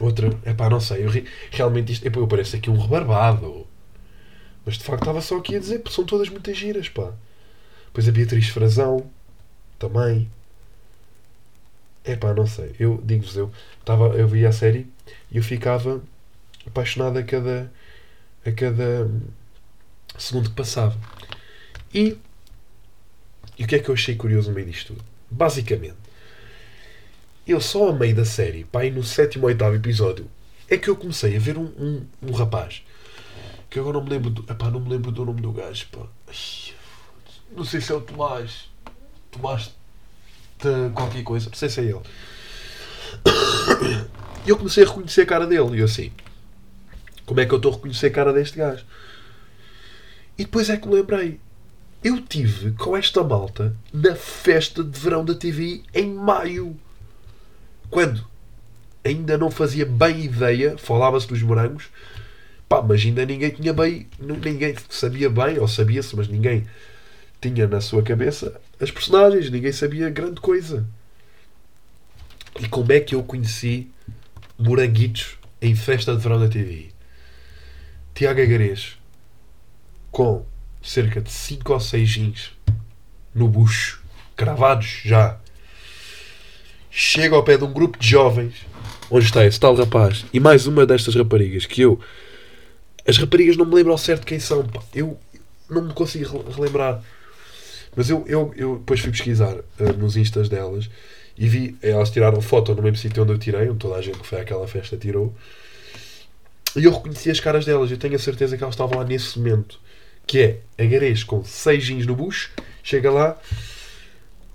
Outra, 0.00 0.36
é 0.44 0.52
pá, 0.52 0.68
não 0.68 0.80
sei. 0.80 1.04
Eu, 1.04 1.10
realmente 1.50 1.92
isto. 1.92 2.06
Epá, 2.06 2.18
eu 2.18 2.26
pareço 2.26 2.56
aqui 2.56 2.68
um 2.68 2.78
rebarbado. 2.78 3.66
Mas 4.64 4.74
de 4.74 4.84
facto 4.84 5.02
estava 5.02 5.20
só 5.20 5.38
aqui 5.38 5.56
a 5.56 5.58
dizer, 5.58 5.82
são 5.90 6.04
todas 6.04 6.28
muitas 6.28 6.56
giras, 6.56 6.88
pá. 6.88 7.12
Depois 7.86 8.08
a 8.08 8.12
Beatriz 8.12 8.48
Frazão, 8.48 9.10
também. 9.78 10.30
É 12.04 12.16
pá, 12.16 12.34
não 12.34 12.46
sei. 12.46 12.74
Eu 12.78 13.00
digo-vos, 13.04 13.36
eu, 13.36 13.50
eu 14.16 14.28
via 14.28 14.48
a 14.48 14.52
série 14.52 14.86
e 15.30 15.36
eu 15.36 15.42
ficava 15.42 16.02
apaixonado 16.66 17.18
a 17.18 17.22
cada, 17.22 17.72
a 18.44 18.52
cada 18.52 19.10
segundo 20.18 20.50
que 20.50 20.56
passava. 20.56 20.98
E, 21.94 22.18
e 23.58 23.64
o 23.64 23.66
que 23.66 23.76
é 23.76 23.78
que 23.78 23.88
eu 23.88 23.94
achei 23.94 24.16
curioso 24.16 24.48
no 24.48 24.54
meio 24.54 24.66
disto 24.66 24.94
tudo? 24.94 25.04
Basicamente, 25.30 25.96
eu 27.46 27.60
só 27.60 27.90
a 27.90 27.92
meio 27.92 28.14
da 28.14 28.24
série, 28.24 28.64
pá, 28.64 28.84
e 28.84 28.90
no 28.90 29.02
sétimo 29.02 29.44
ou 29.44 29.48
oitavo 29.48 29.74
episódio, 29.74 30.28
é 30.68 30.76
que 30.76 30.88
eu 30.88 30.96
comecei 30.96 31.36
a 31.36 31.38
ver 31.38 31.58
um, 31.58 31.64
um, 31.64 32.06
um 32.22 32.32
rapaz 32.32 32.82
que 33.68 33.78
agora 33.78 33.94
não 33.94 34.04
me 34.04 34.10
lembro 34.10 34.30
do, 34.30 34.52
epá, 34.52 34.70
não 34.70 34.80
me 34.80 34.90
lembro 34.90 35.10
do 35.10 35.24
nome 35.24 35.40
do 35.40 35.50
gajo, 35.50 35.86
pá. 35.90 36.06
Não 37.56 37.64
sei 37.64 37.80
se 37.80 37.90
é 37.90 37.94
o 37.94 38.00
Tomás. 38.02 38.70
Tomás 39.30 39.74
de 40.62 40.90
qualquer 40.94 41.22
coisa, 41.22 41.48
não 41.48 41.56
sei 41.56 41.68
se 41.68 41.80
é 41.80 41.84
ele. 41.84 42.00
E 44.46 44.48
eu 44.50 44.56
comecei 44.56 44.84
a 44.84 44.86
reconhecer 44.86 45.22
a 45.22 45.26
cara 45.26 45.46
dele. 45.46 45.76
E 45.76 45.80
eu 45.80 45.84
assim, 45.84 46.12
como 47.26 47.40
é 47.40 47.46
que 47.46 47.52
eu 47.52 47.56
estou 47.56 47.72
a 47.72 47.74
reconhecer 47.74 48.06
a 48.06 48.10
cara 48.10 48.32
deste 48.32 48.58
gajo? 48.58 48.84
E 50.38 50.44
depois 50.44 50.70
é 50.70 50.76
que 50.76 50.88
me 50.88 50.94
lembrei. 50.94 51.40
Eu 52.02 52.20
tive 52.20 52.72
com 52.72 52.96
esta 52.96 53.22
malta 53.22 53.76
na 53.92 54.16
festa 54.16 54.82
de 54.82 54.98
verão 54.98 55.24
da 55.24 55.34
TV 55.34 55.82
em 55.94 56.12
maio. 56.12 56.76
Quando 57.90 58.26
ainda 59.04 59.36
não 59.36 59.50
fazia 59.50 59.84
bem 59.84 60.24
ideia, 60.24 60.76
falava-se 60.78 61.28
dos 61.28 61.42
morangos, 61.42 61.90
pá, 62.68 62.82
mas 62.82 63.02
ainda 63.04 63.24
ninguém 63.24 63.50
tinha 63.50 63.72
bem, 63.72 64.08
ninguém 64.18 64.74
sabia 64.88 65.28
bem, 65.28 65.58
ou 65.58 65.68
sabia-se, 65.68 66.16
mas 66.16 66.28
ninguém 66.28 66.66
tinha 67.40 67.66
na 67.66 67.80
sua 67.80 68.02
cabeça 68.02 68.60
as 68.82 68.90
personagens, 68.90 69.48
ninguém 69.48 69.70
sabia 69.70 70.10
grande 70.10 70.40
coisa. 70.40 70.84
E 72.58 72.68
como 72.68 72.92
é 72.92 72.98
que 72.98 73.14
eu 73.14 73.22
conheci 73.22 73.88
Moranguitos 74.58 75.38
em 75.60 75.76
festa 75.76 76.16
de 76.16 76.20
verão 76.20 76.40
da 76.40 76.48
TV? 76.48 76.88
Tiago 78.12 78.42
Agarês, 78.42 78.98
com 80.10 80.44
cerca 80.82 81.20
de 81.20 81.30
5 81.30 81.72
ou 81.72 81.78
6 81.78 82.10
jeans 82.10 82.50
no 83.32 83.46
bucho, 83.48 84.02
cravados 84.36 85.00
já. 85.04 85.38
Chega 86.90 87.36
ao 87.36 87.44
pé 87.44 87.56
de 87.56 87.62
um 87.62 87.72
grupo 87.72 87.96
de 87.96 88.08
jovens, 88.08 88.66
onde 89.08 89.24
está 89.24 89.46
esse 89.46 89.60
tal 89.60 89.76
rapaz, 89.76 90.26
e 90.32 90.40
mais 90.40 90.66
uma 90.66 90.84
destas 90.84 91.14
raparigas, 91.14 91.66
que 91.66 91.82
eu. 91.82 92.00
As 93.06 93.16
raparigas 93.16 93.56
não 93.56 93.64
me 93.64 93.76
lembro 93.76 93.92
ao 93.92 93.98
certo 93.98 94.26
quem 94.26 94.40
são, 94.40 94.68
eu 94.92 95.18
não 95.70 95.82
me 95.82 95.92
consigo 95.94 96.44
relembrar. 96.50 97.00
Mas 97.94 98.08
eu, 98.08 98.24
eu, 98.26 98.52
eu 98.56 98.78
depois 98.78 99.00
fui 99.00 99.10
pesquisar 99.10 99.54
uh, 99.54 99.92
nos 99.98 100.16
instas 100.16 100.48
delas 100.48 100.88
e 101.36 101.48
vi, 101.48 101.76
elas 101.82 102.10
tiraram 102.10 102.40
foto 102.40 102.74
no 102.74 102.82
mesmo 102.82 102.96
sítio 102.96 103.22
onde 103.22 103.32
eu 103.32 103.38
tirei, 103.38 103.68
onde 103.68 103.78
toda 103.78 103.96
a 103.96 104.02
gente 104.02 104.18
que 104.18 104.26
foi 104.26 104.40
àquela 104.40 104.66
festa 104.66 104.96
tirou. 104.96 105.34
E 106.74 106.84
eu 106.84 106.92
reconheci 106.92 107.30
as 107.30 107.40
caras 107.40 107.64
delas, 107.66 107.90
eu 107.90 107.98
tenho 107.98 108.14
a 108.16 108.18
certeza 108.18 108.56
que 108.56 108.62
elas 108.62 108.74
estavam 108.74 108.98
lá 108.98 109.04
nesse 109.04 109.38
momento. 109.38 109.78
Que 110.26 110.40
é 110.40 110.60
agarês 110.82 111.24
com 111.24 111.44
seis 111.44 111.84
jeans 111.84 112.06
no 112.06 112.14
bucho, 112.14 112.50
chega 112.82 113.10
lá, 113.10 113.38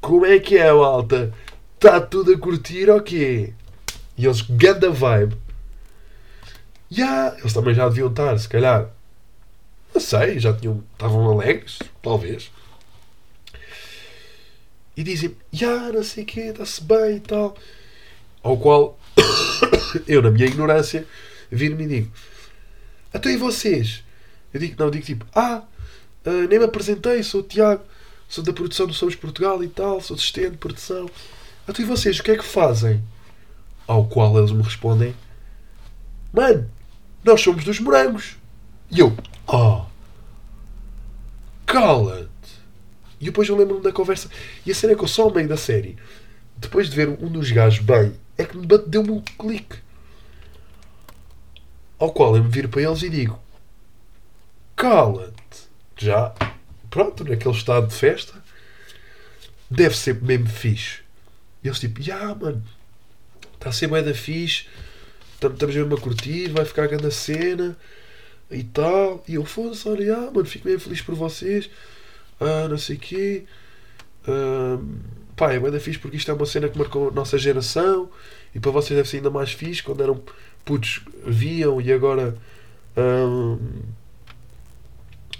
como 0.01 0.25
é 0.25 0.39
que 0.39 0.57
é, 0.57 0.71
malta? 0.71 1.33
Está 1.75 1.99
tudo 2.01 2.33
a 2.33 2.37
curtir 2.37 2.89
ou 2.89 3.01
quê? 3.01 3.53
E 4.17 4.25
eles, 4.25 4.41
ganda 4.41 4.89
vibe. 4.89 5.35
Já, 6.89 7.05
yeah, 7.05 7.39
eles 7.39 7.53
também 7.53 7.73
já 7.73 7.87
deviam 7.87 8.09
estar, 8.09 8.37
se 8.39 8.47
calhar. 8.47 8.89
Não 9.93 10.01
sei, 10.01 10.39
já 10.39 10.53
tinham, 10.53 10.83
estavam 10.93 11.29
alegres, 11.29 11.79
talvez. 12.01 12.49
E 14.97 15.03
dizem, 15.03 15.37
já, 15.51 15.91
não 15.91 16.03
sei 16.03 16.23
o 16.23 16.25
quê, 16.25 16.41
está-se 16.41 16.83
bem 16.83 17.17
e 17.17 17.19
tal. 17.19 17.55
Ao 18.41 18.57
qual, 18.57 18.99
eu, 20.07 20.23
na 20.23 20.31
minha 20.31 20.47
ignorância, 20.47 21.05
viro-me 21.51 21.83
e 21.83 21.87
digo, 21.87 22.11
até 23.13 23.31
e 23.31 23.37
vocês? 23.37 24.03
Eu 24.51 24.59
digo, 24.59 24.75
não, 24.79 24.89
digo 24.89 25.05
tipo, 25.05 25.23
ah, 25.35 25.61
uh, 26.25 26.47
nem 26.49 26.57
me 26.57 26.65
apresentei, 26.65 27.21
sou 27.21 27.41
o 27.41 27.43
Tiago, 27.43 27.83
sou 28.27 28.43
da 28.43 28.51
produção 28.51 28.87
do 28.87 28.93
Somos 28.93 29.13
Portugal 29.13 29.63
e 29.63 29.67
tal, 29.67 30.01
sou 30.01 30.15
assistente 30.15 30.51
de 30.51 30.57
produção. 30.57 31.07
Até 31.67 31.83
e 31.83 31.85
vocês, 31.85 32.19
o 32.19 32.23
que 32.23 32.31
é 32.31 32.37
que 32.37 32.43
fazem? 32.43 33.03
Ao 33.85 34.03
qual 34.05 34.35
eles 34.39 34.51
me 34.51 34.63
respondem, 34.63 35.15
mano, 36.33 36.67
nós 37.23 37.39
somos 37.39 37.63
dos 37.63 37.79
morangos. 37.79 38.35
E 38.89 38.99
eu, 38.99 39.15
oh, 39.47 39.85
cala-te. 41.67 42.26
E 43.19 43.25
depois 43.25 43.47
eu 43.49 43.57
lembro-me 43.57 43.81
da 43.81 43.91
conversa. 43.91 44.29
E 44.65 44.71
a 44.71 44.75
cena 44.75 44.93
é 44.93 44.95
que 44.95 45.03
eu 45.03 45.07
só 45.07 45.23
ao 45.23 45.33
meio 45.33 45.47
da 45.47 45.57
série, 45.57 45.97
depois 46.55 46.89
de 46.89 46.95
ver 46.95 47.09
um 47.09 47.29
dos 47.29 47.51
gajos 47.51 47.83
bem, 47.83 48.13
é 48.37 48.45
que 48.45 48.57
me 48.57 48.65
deu-me 48.65 49.11
um 49.11 49.21
clique. 49.21 49.77
Ao 51.97 52.11
qual 52.11 52.35
eu 52.35 52.43
me 52.43 52.49
viro 52.49 52.69
para 52.69 52.81
eles 52.81 53.01
e 53.01 53.09
digo: 53.09 53.39
Cala-te. 54.75 55.67
Já, 55.97 56.35
pronto, 56.91 57.23
naquele 57.23 57.55
estado 57.55 57.87
de 57.87 57.95
festa, 57.95 58.35
deve 59.69 59.97
ser 59.97 60.21
mesmo 60.21 60.47
fixe. 60.47 60.99
E 61.63 61.67
eles 61.67 61.79
tipo: 61.79 61.99
Ya, 61.99 62.15
yeah, 62.15 62.35
mano, 62.35 62.63
está 63.55 63.69
a 63.69 63.71
ser 63.73 63.87
bem 63.87 64.03
da 64.03 64.13
fixe, 64.13 64.67
estamos 65.33 65.75
mesmo 65.75 65.95
a 65.95 65.99
curtir, 65.99 66.49
vai 66.49 66.65
ficar 66.65 66.83
a 66.83 66.87
grande 66.87 67.11
cena 67.11 67.75
e 68.51 68.63
tal. 68.63 69.23
E 69.27 69.33
eu, 69.33 69.45
foda-se, 69.45 69.89
olha, 69.89 70.03
yeah, 70.03 70.31
mano, 70.31 70.45
fico 70.45 70.67
mesmo 70.67 70.81
feliz 70.81 71.01
por 71.01 71.15
vocês. 71.15 71.67
Ah, 72.39 72.67
não 72.69 72.77
sei 72.77 72.95
o 72.95 72.99
quê. 72.99 73.45
Ah, 74.27 74.79
pá, 75.35 75.53
é 75.53 75.59
bem 75.59 75.71
da 75.71 75.79
fixe 75.79 75.99
porque 75.99 76.17
isto 76.17 76.31
é 76.31 76.33
uma 76.33 76.45
cena 76.45 76.69
que 76.69 76.77
marcou 76.77 77.09
a 77.09 77.11
nossa 77.11 77.37
geração 77.37 78.09
e 78.53 78.59
para 78.59 78.71
vocês 78.71 78.97
deve 78.97 79.07
ser 79.09 79.17
ainda 79.17 79.29
mais 79.29 79.51
fixe 79.53 79.83
quando 79.83 80.01
eram 80.03 80.21
putos 80.65 81.01
viam 81.25 81.79
e 81.79 81.91
agora 81.93 82.35
hum, 82.97 83.57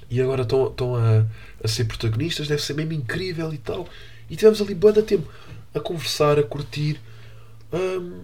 e 0.10 0.22
agora 0.22 0.44
estão, 0.44 0.68
estão 0.68 0.96
a, 0.96 1.26
a 1.64 1.68
ser 1.68 1.86
protagonistas, 1.86 2.48
deve 2.48 2.62
ser 2.62 2.74
mesmo 2.74 2.94
incrível 2.94 3.54
e 3.54 3.58
tal. 3.58 3.88
E 4.30 4.36
tivemos 4.36 4.62
ali 4.62 4.74
banda 4.74 5.02
tempo 5.02 5.30
a 5.74 5.80
conversar, 5.80 6.40
a 6.40 6.44
curtir. 6.44 7.00
Um, 7.74 8.22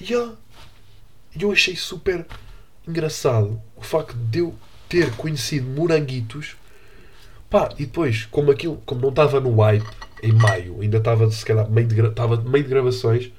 yeah. 0.00 0.34
Eu 1.38 1.52
achei 1.52 1.76
super 1.76 2.26
engraçado 2.86 3.60
o 3.74 3.82
facto 3.82 4.14
de 4.14 4.38
eu 4.40 4.54
ter 4.88 5.10
conhecido 5.16 5.66
Moranguitos. 5.66 6.56
Pá, 7.48 7.68
e 7.78 7.86
depois, 7.86 8.26
como 8.26 8.50
aquilo, 8.50 8.82
como 8.84 9.00
não 9.00 9.10
estava 9.10 9.40
no 9.40 9.56
hype 9.60 9.86
em 10.22 10.32
maio, 10.32 10.80
ainda 10.80 10.98
estava 10.98 11.30
se 11.30 11.44
calhar 11.44 11.70
meio 11.70 11.86
de, 11.86 12.00
estava 12.00 12.36
meio 12.36 12.64
de 12.64 12.70
gravações, 12.70 13.30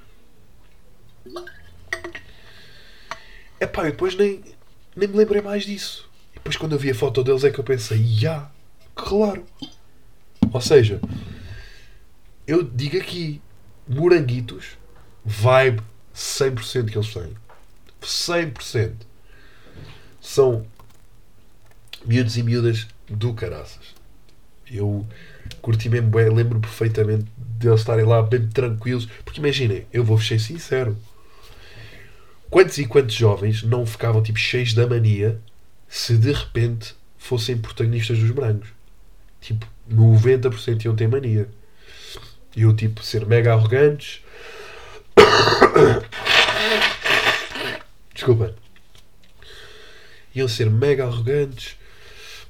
É 3.60 3.66
pá, 3.66 3.86
eu 3.86 3.92
depois 3.92 4.16
nem, 4.16 4.44
nem 4.96 5.08
me 5.08 5.18
lembrei 5.18 5.42
mais 5.42 5.66
disso. 5.66 6.08
E 6.32 6.36
depois 6.36 6.56
quando 6.56 6.74
eu 6.74 6.80
vi 6.80 6.92
a 6.92 6.96
foto 6.96 7.24
deles 7.24 7.44
é 7.44 7.52
que 7.52 7.60
eu 7.60 7.64
pensei, 7.64 8.04
já, 8.06 8.50
claro. 8.96 9.46
Ou 10.52 10.62
seja, 10.62 11.02
eu 12.46 12.62
digo 12.64 12.98
aqui, 12.98 13.42
moranguitos, 13.88 14.78
vibe 15.26 15.82
100% 16.16 16.92
que 16.92 16.98
eles 16.98 17.14
têm. 17.14 17.36
100%. 18.02 18.94
São 20.22 20.66
miúdos 22.06 22.38
e 22.38 22.44
miúdas 22.44 22.88
do 23.10 23.34
caraças. 23.34 23.97
Eu 24.72 25.06
curti 25.62 25.90
mesmo 25.90 26.10
bem, 26.10 26.30
lembro 26.30 26.60
perfeitamente 26.60 27.26
deles 27.38 27.80
estarem 27.80 28.06
lá 28.06 28.22
bem 28.22 28.48
tranquilos. 28.48 29.08
Porque 29.24 29.40
imaginem, 29.40 29.86
eu 29.92 30.04
vou 30.04 30.20
ser 30.20 30.40
sincero 30.40 30.98
quantos 32.50 32.78
e 32.78 32.86
quantos 32.86 33.16
jovens 33.16 33.64
não 33.64 33.86
ficavam 33.86 34.24
tipo 34.24 34.40
cheios 34.40 34.74
da 34.74 34.88
mania 34.88 35.40
se 35.88 36.18
de 36.18 36.32
repente 36.32 36.96
fossem 37.18 37.58
protagonistas 37.58 38.20
dos 38.20 38.32
morangos? 38.32 38.70
Tipo, 39.42 39.68
90% 39.90 40.86
iam 40.86 40.96
ter 40.96 41.08
mania. 41.08 41.50
Iam 42.56 42.76
tipo 42.76 43.04
ser 43.04 43.26
mega 43.26 43.54
arrogantes. 43.54 44.22
Desculpa. 48.14 48.54
Iam 50.36 50.48
ser 50.48 50.70
mega 50.70 51.06
arrogantes, 51.06 51.76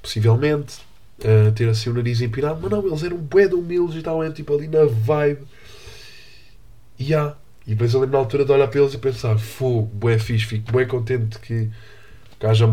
possivelmente, 0.02 0.76
uh, 1.20 1.52
ter 1.52 1.68
assim 1.68 1.90
o 1.90 1.94
nariz 1.94 2.20
empinado, 2.20 2.58
mas 2.60 2.70
não, 2.70 2.86
eles 2.86 3.02
eram 3.02 3.16
bué 3.16 3.48
de 3.48 3.54
humildes 3.54 3.96
e 3.96 3.98
estavam 3.98 4.30
tipo 4.32 4.54
ali 4.54 4.68
na 4.68 4.84
vibe. 4.84 5.46
E 6.98 7.14
há 7.14 7.36
e 7.68 7.72
depois 7.72 7.92
eu 7.92 8.00
lembro 8.00 8.16
na 8.16 8.24
altura 8.24 8.46
de 8.46 8.52
olhar 8.52 8.66
para 8.66 8.80
eles 8.80 8.94
e 8.94 8.98
pensar: 8.98 9.38
fogo, 9.38 9.82
bué 9.92 10.18
fixe, 10.18 10.46
fico 10.46 10.72
bem 10.72 10.86
contente 10.86 11.38
que, 11.38 11.68
que, 12.38 12.46
haja, 12.46 12.66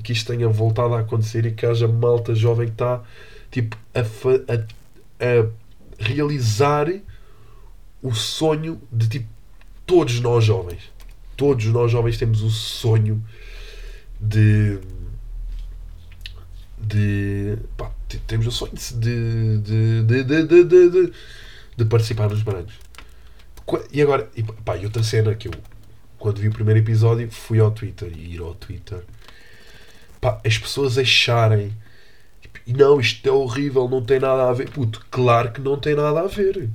que 0.00 0.12
isto 0.12 0.30
tenha 0.32 0.48
voltado 0.48 0.94
a 0.94 1.00
acontecer 1.00 1.44
e 1.44 1.50
que 1.50 1.66
haja 1.66 1.88
malta 1.88 2.32
jovem 2.32 2.68
que 2.68 2.74
está 2.74 3.02
tipo, 3.50 3.76
a, 3.92 4.00
a, 4.00 4.58
a 5.26 5.48
realizar 5.98 6.86
o 8.00 8.14
sonho 8.14 8.80
de 8.92 9.08
tipo 9.08 9.26
todos 9.84 10.20
nós 10.20 10.44
jovens. 10.44 10.92
Todos 11.36 11.66
nós 11.66 11.90
jovens 11.90 12.16
temos 12.16 12.42
o 12.42 12.50
sonho 12.50 13.20
de. 14.20 14.78
De. 16.82 17.58
Pá, 17.76 17.90
temos 18.26 18.46
o 18.46 18.50
sonho 18.50 18.72
de. 18.74 19.58
de, 19.58 20.02
de, 20.02 20.24
de, 20.24 20.42
de, 20.44 20.64
de, 20.64 20.90
de, 20.90 21.12
de 21.76 21.84
participar 21.84 22.28
nos 22.28 22.42
brancos. 22.42 22.74
E 23.92 24.02
agora, 24.02 24.28
e, 24.36 24.42
pá, 24.42 24.76
e 24.76 24.84
outra 24.84 25.02
cena 25.02 25.34
que 25.34 25.48
eu, 25.48 25.52
quando 26.18 26.40
vi 26.40 26.48
o 26.48 26.52
primeiro 26.52 26.80
episódio, 26.80 27.30
fui 27.30 27.60
ao 27.60 27.70
Twitter 27.70 28.12
e 28.14 28.34
ir 28.34 28.40
ao 28.40 28.54
Twitter. 28.54 29.02
Pá, 30.20 30.40
as 30.44 30.58
pessoas 30.58 30.98
acharem. 30.98 31.74
Tipo, 32.40 32.58
não, 32.66 33.00
isto 33.00 33.26
é 33.28 33.32
horrível, 33.32 33.88
não 33.88 34.04
tem 34.04 34.18
nada 34.18 34.48
a 34.48 34.52
ver. 34.52 34.68
Puto, 34.70 35.04
claro 35.10 35.52
que 35.52 35.60
não 35.60 35.78
tem 35.78 35.94
nada 35.94 36.20
a 36.20 36.26
ver. 36.26 36.68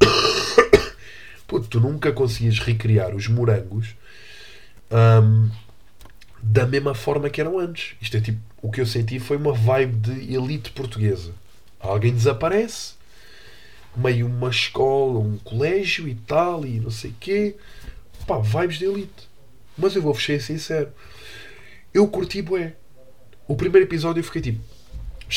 puto, 1.46 1.68
tu 1.68 1.80
nunca 1.80 2.12
conseguias 2.12 2.58
recriar 2.58 3.14
os 3.14 3.28
morangos 3.28 3.94
hum, 4.90 5.50
da 6.46 6.66
mesma 6.66 6.94
forma 6.94 7.30
que 7.30 7.40
eram 7.40 7.58
antes. 7.58 7.96
Isto 8.02 8.18
é 8.18 8.20
tipo, 8.20 8.38
o 8.60 8.70
que 8.70 8.80
eu 8.80 8.86
senti 8.86 9.18
foi 9.18 9.38
uma 9.38 9.54
vibe 9.54 9.96
de 9.96 10.34
elite 10.34 10.70
portuguesa. 10.72 11.32
Alguém 11.80 12.12
desaparece, 12.12 12.94
meio 13.96 14.26
uma 14.26 14.50
escola, 14.50 15.18
um 15.18 15.38
colégio 15.38 16.06
e 16.06 16.14
tal, 16.14 16.66
e 16.66 16.78
não 16.80 16.90
sei 16.90 17.14
quê. 17.18 17.56
Pá, 18.26 18.38
vibes 18.38 18.78
de 18.78 18.84
elite. 18.84 19.28
Mas 19.76 19.96
eu 19.96 20.02
vou 20.02 20.14
ser 20.14 20.40
sincero. 20.42 20.92
Eu 21.92 22.06
curti 22.08 22.42
bué. 22.42 22.74
O 23.48 23.56
primeiro 23.56 23.86
episódio 23.86 24.20
eu 24.20 24.24
fiquei 24.24 24.42
tipo. 24.42 24.60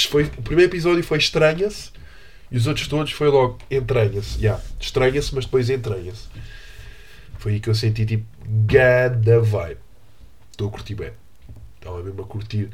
Foi, 0.10 0.24
o 0.24 0.42
primeiro 0.42 0.70
episódio 0.70 1.04
foi 1.04 1.18
estranha-se 1.18 1.92
e 2.52 2.58
os 2.58 2.68
outros 2.68 2.88
todos 2.88 3.14
foi 3.14 3.30
logo 3.30 3.60
entranha-se. 3.72 4.40
Yeah, 4.40 4.62
estranha-se, 4.80 5.34
mas 5.34 5.46
depois 5.46 5.70
entranha-se. 5.70 6.28
Foi 7.40 7.54
aí 7.54 7.60
que 7.62 7.70
eu 7.70 7.76
senti 7.76 8.06
tipo 8.06 8.26
gada 8.46 9.40
vibe. 9.40 9.87
Estou 10.58 10.70
a 10.70 10.72
curtir 10.72 10.96
bem. 10.96 11.12
Estava 11.76 12.02
mesmo 12.02 12.24
a 12.24 12.26
curtir 12.26 12.72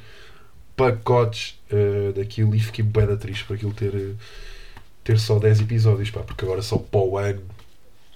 pacotes 0.73 1.61
uh, 1.69 2.13
daquilo 2.13 2.55
e 2.55 2.59
fiquei 2.61 2.85
bem 2.85 3.05
da 3.05 3.17
triste 3.17 3.43
por 3.43 3.57
aquilo 3.57 3.73
ter, 3.73 3.93
uh, 3.93 4.15
ter 5.03 5.19
só 5.19 5.37
10 5.37 5.59
episódios, 5.59 6.09
pá, 6.09 6.21
porque 6.21 6.45
agora 6.45 6.61
só 6.61 6.77
para 6.77 7.01
o 7.01 7.17
ano, 7.17 7.43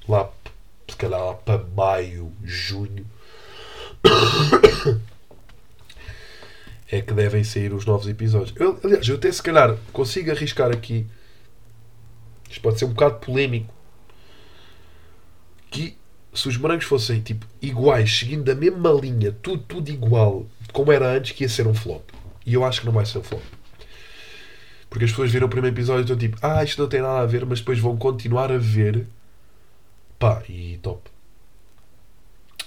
lá 0.07 0.31
se 0.87 0.95
calhar 0.95 1.19
lá 1.19 1.33
para 1.33 1.65
maio, 1.75 2.31
junho, 2.45 3.05
é 6.89 7.01
que 7.01 7.13
devem 7.13 7.43
sair 7.43 7.73
os 7.73 7.85
novos 7.85 8.07
episódios. 8.07 8.55
Eu, 8.55 8.79
aliás, 8.81 9.05
eu 9.05 9.17
até 9.17 9.29
se 9.29 9.43
calhar 9.43 9.75
consigo 9.91 10.31
arriscar 10.31 10.71
aqui, 10.71 11.05
isto 12.49 12.61
pode 12.61 12.79
ser 12.79 12.85
um 12.85 12.93
bocado 12.93 13.15
polémico, 13.19 13.73
que 15.69 15.97
se 16.37 16.47
os 16.47 16.57
morangos 16.57 16.85
fossem 16.85 17.19
tipo 17.21 17.45
iguais, 17.61 18.19
seguindo 18.19 18.43
da 18.43 18.53
mesma 18.53 18.91
linha, 18.91 19.31
tudo, 19.41 19.63
tudo 19.63 19.89
igual, 19.89 20.45
como 20.71 20.91
era 20.91 21.11
antes, 21.11 21.31
que 21.31 21.43
ia 21.43 21.49
ser 21.49 21.67
um 21.67 21.73
flop. 21.73 22.03
E 22.45 22.53
eu 22.53 22.63
acho 22.63 22.81
que 22.81 22.85
não 22.85 22.93
vai 22.93 23.05
ser 23.05 23.17
um 23.17 23.23
flop. 23.23 23.43
Porque 24.89 25.05
as 25.05 25.11
pessoas 25.11 25.31
viram 25.31 25.47
o 25.47 25.49
primeiro 25.49 25.75
episódio 25.75 26.01
e 26.01 26.03
estão 26.03 26.17
tipo, 26.17 26.37
ah, 26.41 26.63
isto 26.63 26.81
não 26.81 26.87
tem 26.87 27.01
nada 27.01 27.19
a 27.19 27.25
ver, 27.25 27.45
mas 27.45 27.59
depois 27.59 27.79
vão 27.79 27.97
continuar 27.97 28.51
a 28.51 28.57
ver. 28.57 29.05
Pá, 30.17 30.41
e 30.47 30.79
top. 30.81 31.01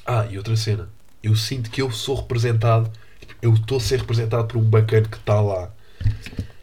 Ah, 0.05 0.27
e 0.31 0.37
outra 0.37 0.57
cena. 0.57 0.89
Eu 1.23 1.37
sinto 1.37 1.71
que 1.71 1.81
eu 1.81 1.91
sou 1.91 2.17
representado, 2.17 2.91
eu 3.41 3.55
estou 3.55 3.79
a 3.79 3.81
ser 3.81 4.01
representado 4.01 4.47
por 4.47 4.59
um 4.59 4.63
bacana 4.63 5.09
que 5.09 5.17
está 5.17 5.41
lá. 5.41 5.71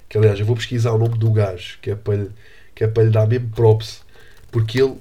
Que 0.09 0.17
aliás, 0.17 0.39
eu 0.39 0.45
vou 0.45 0.55
pesquisar 0.55 0.91
o 0.91 0.97
nome 0.97 1.17
do 1.17 1.31
gajo, 1.31 1.79
que 1.81 1.91
é 1.91 1.95
para 1.95 2.15
lhe, 2.15 2.31
que 2.75 2.83
é 2.83 2.87
para 2.87 3.03
lhe 3.03 3.09
dar 3.09 3.27
mesmo 3.27 3.49
props. 3.49 4.03
Porque 4.51 4.81
ele, 4.81 4.97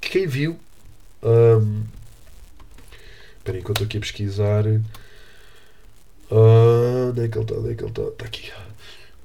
quem 0.00 0.26
viu, 0.26 0.58
um, 1.26 1.82
espera 3.38 3.58
aí 3.58 3.62
que 3.64 3.70
eu 3.70 3.72
estou 3.72 3.84
aqui 3.84 3.96
a 3.96 4.00
pesquisar. 4.00 4.64
Uh, 6.30 7.10
onde 7.10 7.24
é 7.24 7.28
que 7.28 7.36
ele 7.36 7.44
está? 7.44 7.54
É 7.56 7.74
que 7.74 7.82
ele 7.82 7.90
está? 7.90 8.24
Aqui. 8.24 8.52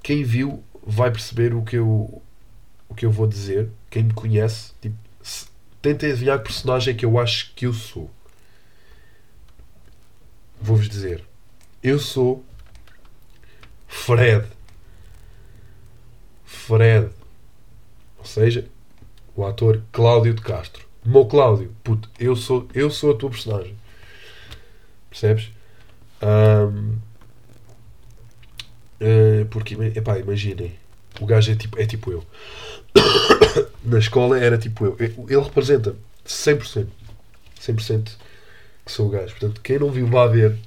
Quem 0.02 0.24
viu 0.24 0.64
vai 0.86 1.12
perceber 1.12 1.54
o 1.54 1.64
que 1.64 1.76
eu, 1.76 2.22
o 2.90 2.96
que 2.96 3.06
eu 3.06 3.12
vou 3.12 3.28
dizer. 3.28 3.70
Quem 3.90 4.04
me 4.04 4.14
conhece, 4.14 4.74
tipo, 4.82 4.98
tenta 5.82 6.08
adivinhar 6.08 6.40
que 6.40 6.46
personagem 6.46 6.96
que 6.96 7.06
eu 7.06 7.20
acho 7.20 7.54
que 7.54 7.68
eu 7.68 7.74
sou. 7.74 8.10
Vou-vos 10.60 10.90
dizer. 10.90 11.24
Eu 11.84 12.00
sou 12.00 12.44
Fred. 13.88 14.48
Fred. 16.46 17.10
Ou 18.18 18.26
seja, 18.26 18.68
o 19.36 19.46
ator 19.46 19.84
Cláudio 19.92 20.34
de 20.34 20.42
Castro. 20.42 20.90
Meu 21.04 21.26
Cláudio, 21.26 21.74
puto, 21.84 22.10
eu 22.20 22.36
sou, 22.36 22.68
eu 22.74 22.92
sou 22.92 23.12
a 23.12 23.18
tua 23.18 23.30
personagem. 23.30 23.76
Percebes? 25.10 25.52
Um, 26.22 26.98
uh, 29.02 29.46
porque, 29.50 29.76
epá, 29.96 30.20
imaginem. 30.20 30.74
O 31.20 31.26
gajo 31.26 31.52
é 31.52 31.56
tipo, 31.56 31.80
é 31.80 31.86
tipo 31.86 32.12
eu. 32.12 32.24
Na 33.84 33.98
escola 33.98 34.40
era 34.40 34.58
tipo 34.58 34.86
eu. 34.86 34.96
Ele 35.00 35.42
representa 35.42 35.96
100%. 36.26 36.88
100% 37.60 38.12
que 38.86 38.92
sou 38.92 39.08
o 39.08 39.10
gajo. 39.10 39.32
Portanto, 39.32 39.60
quem 39.62 39.80
não 39.80 39.92
viu, 39.92 40.08
vá 40.08 40.28
ver. 40.28 40.58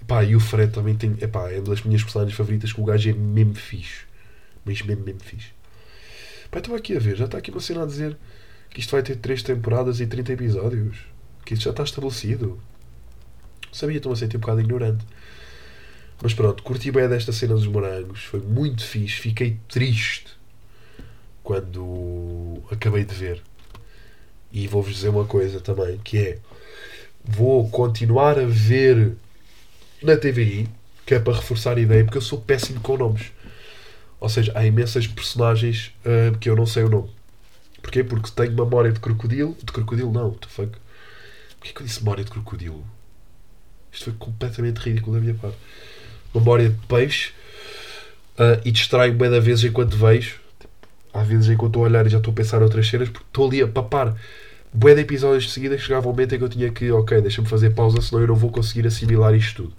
Epá, 0.00 0.22
e 0.22 0.36
o 0.36 0.40
Fred 0.40 0.72
também 0.72 0.94
tem. 0.94 1.16
Epá, 1.20 1.50
é 1.50 1.58
uma 1.58 1.70
das 1.70 1.82
minhas 1.82 2.02
personagens 2.02 2.36
favoritas 2.36 2.72
que 2.72 2.80
o 2.80 2.84
gajo 2.84 3.08
é 3.08 3.12
mesmo 3.14 3.54
fixe. 3.54 4.04
Mas 4.64 4.82
mesmo, 4.82 5.02
mesmo 5.02 5.20
fixe. 5.20 5.48
Pá, 6.50 6.58
estou 6.58 6.76
aqui 6.76 6.94
a 6.94 7.00
ver. 7.00 7.16
Já 7.16 7.24
está 7.24 7.38
aqui 7.38 7.50
uma 7.50 7.60
cena 7.60 7.82
a 7.82 7.86
dizer 7.86 8.16
que 8.76 8.80
isto 8.80 8.90
vai 8.90 9.02
ter 9.02 9.16
3 9.16 9.42
temporadas 9.42 10.00
e 10.00 10.06
30 10.06 10.34
episódios. 10.34 10.98
Que 11.46 11.54
isto 11.54 11.62
já 11.62 11.70
está 11.70 11.82
estabelecido. 11.82 12.60
Sabia, 13.72 13.96
estou-me 13.96 14.14
a 14.14 14.18
sentir 14.18 14.36
um 14.36 14.40
bocado 14.40 14.60
ignorante. 14.60 15.02
Mas 16.22 16.34
pronto, 16.34 16.62
curti 16.62 16.90
bem 16.90 17.08
desta 17.08 17.32
cena 17.32 17.54
dos 17.54 17.66
morangos. 17.66 18.24
Foi 18.24 18.38
muito 18.38 18.84
fixe. 18.84 19.18
Fiquei 19.18 19.56
triste 19.66 20.26
quando 21.42 22.62
acabei 22.70 23.06
de 23.06 23.14
ver. 23.14 23.42
E 24.52 24.68
vou-vos 24.68 24.94
dizer 24.94 25.08
uma 25.08 25.24
coisa 25.24 25.58
também, 25.58 25.96
que 26.04 26.18
é 26.18 26.38
vou 27.24 27.70
continuar 27.70 28.38
a 28.38 28.44
ver 28.44 29.14
na 30.02 30.18
TVI, 30.18 30.68
que 31.06 31.14
é 31.14 31.18
para 31.18 31.32
reforçar 31.32 31.78
a 31.78 31.80
ideia, 31.80 32.04
porque 32.04 32.18
eu 32.18 32.22
sou 32.22 32.42
péssimo 32.42 32.80
com 32.80 32.98
nomes. 32.98 33.32
Ou 34.20 34.28
seja, 34.28 34.52
há 34.54 34.66
imensas 34.66 35.06
personagens 35.06 35.94
uh, 36.04 36.36
que 36.36 36.50
eu 36.50 36.54
não 36.54 36.66
sei 36.66 36.84
o 36.84 36.90
nome. 36.90 37.15
Porquê? 37.86 38.02
Porque 38.02 38.28
tenho 38.32 38.50
memória 38.50 38.90
de 38.90 38.98
crocodilo. 38.98 39.56
De 39.62 39.72
crocodilo 39.72 40.12
não, 40.12 40.32
the 40.32 40.48
fuck? 40.48 40.72
Porquê 41.56 41.72
que 41.72 41.82
eu 41.82 41.86
disse 41.86 42.00
memória 42.00 42.24
de 42.24 42.30
crocodilo? 42.32 42.84
Isto 43.92 44.06
foi 44.06 44.14
completamente 44.14 44.78
ridículo 44.78 45.14
da 45.14 45.22
minha 45.22 45.34
parte. 45.34 45.56
Memória 46.34 46.68
de 46.68 46.86
peixe 46.88 47.30
uh, 48.40 48.60
e 48.64 48.72
distraio-me 48.72 49.16
bem 49.16 49.30
da 49.30 49.38
vezes 49.38 49.62
enquanto 49.62 49.96
vejo. 49.96 50.40
Às 51.14 51.28
vezes 51.28 51.48
enquanto 51.48 51.70
estou 51.70 51.84
a 51.84 51.86
olhar 51.86 52.04
e 52.08 52.10
já 52.10 52.18
estou 52.18 52.32
a 52.32 52.34
pensar 52.34 52.60
outras 52.60 52.88
cenas 52.88 53.08
porque 53.08 53.24
estou 53.28 53.46
ali 53.46 53.62
a 53.62 53.68
papar 53.68 54.16
bué 54.72 54.92
de 54.92 55.02
episódios 55.02 55.44
de 55.44 55.50
seguida 55.52 55.78
chegava 55.78 56.08
um 56.08 56.10
momento 56.10 56.34
em 56.34 56.38
que 56.38 56.44
eu 56.44 56.48
tinha 56.48 56.70
que, 56.72 56.90
ok, 56.90 57.20
deixa-me 57.20 57.46
fazer 57.46 57.70
pausa, 57.70 58.02
senão 58.02 58.20
eu 58.20 58.26
não 58.26 58.34
vou 58.34 58.50
conseguir 58.50 58.84
assimilar 58.84 59.32
isto 59.32 59.62
tudo. 59.62 59.74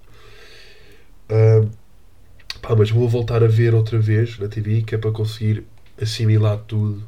Uh, 1.30 1.70
pá, 2.62 2.74
mas 2.74 2.90
vou 2.90 3.06
voltar 3.06 3.44
a 3.44 3.46
ver 3.46 3.74
outra 3.74 3.98
vez 3.98 4.38
na 4.38 4.48
TV, 4.48 4.80
que 4.80 4.94
é 4.94 4.98
para 4.98 5.12
conseguir 5.12 5.62
assimilar 6.00 6.56
tudo 6.66 7.04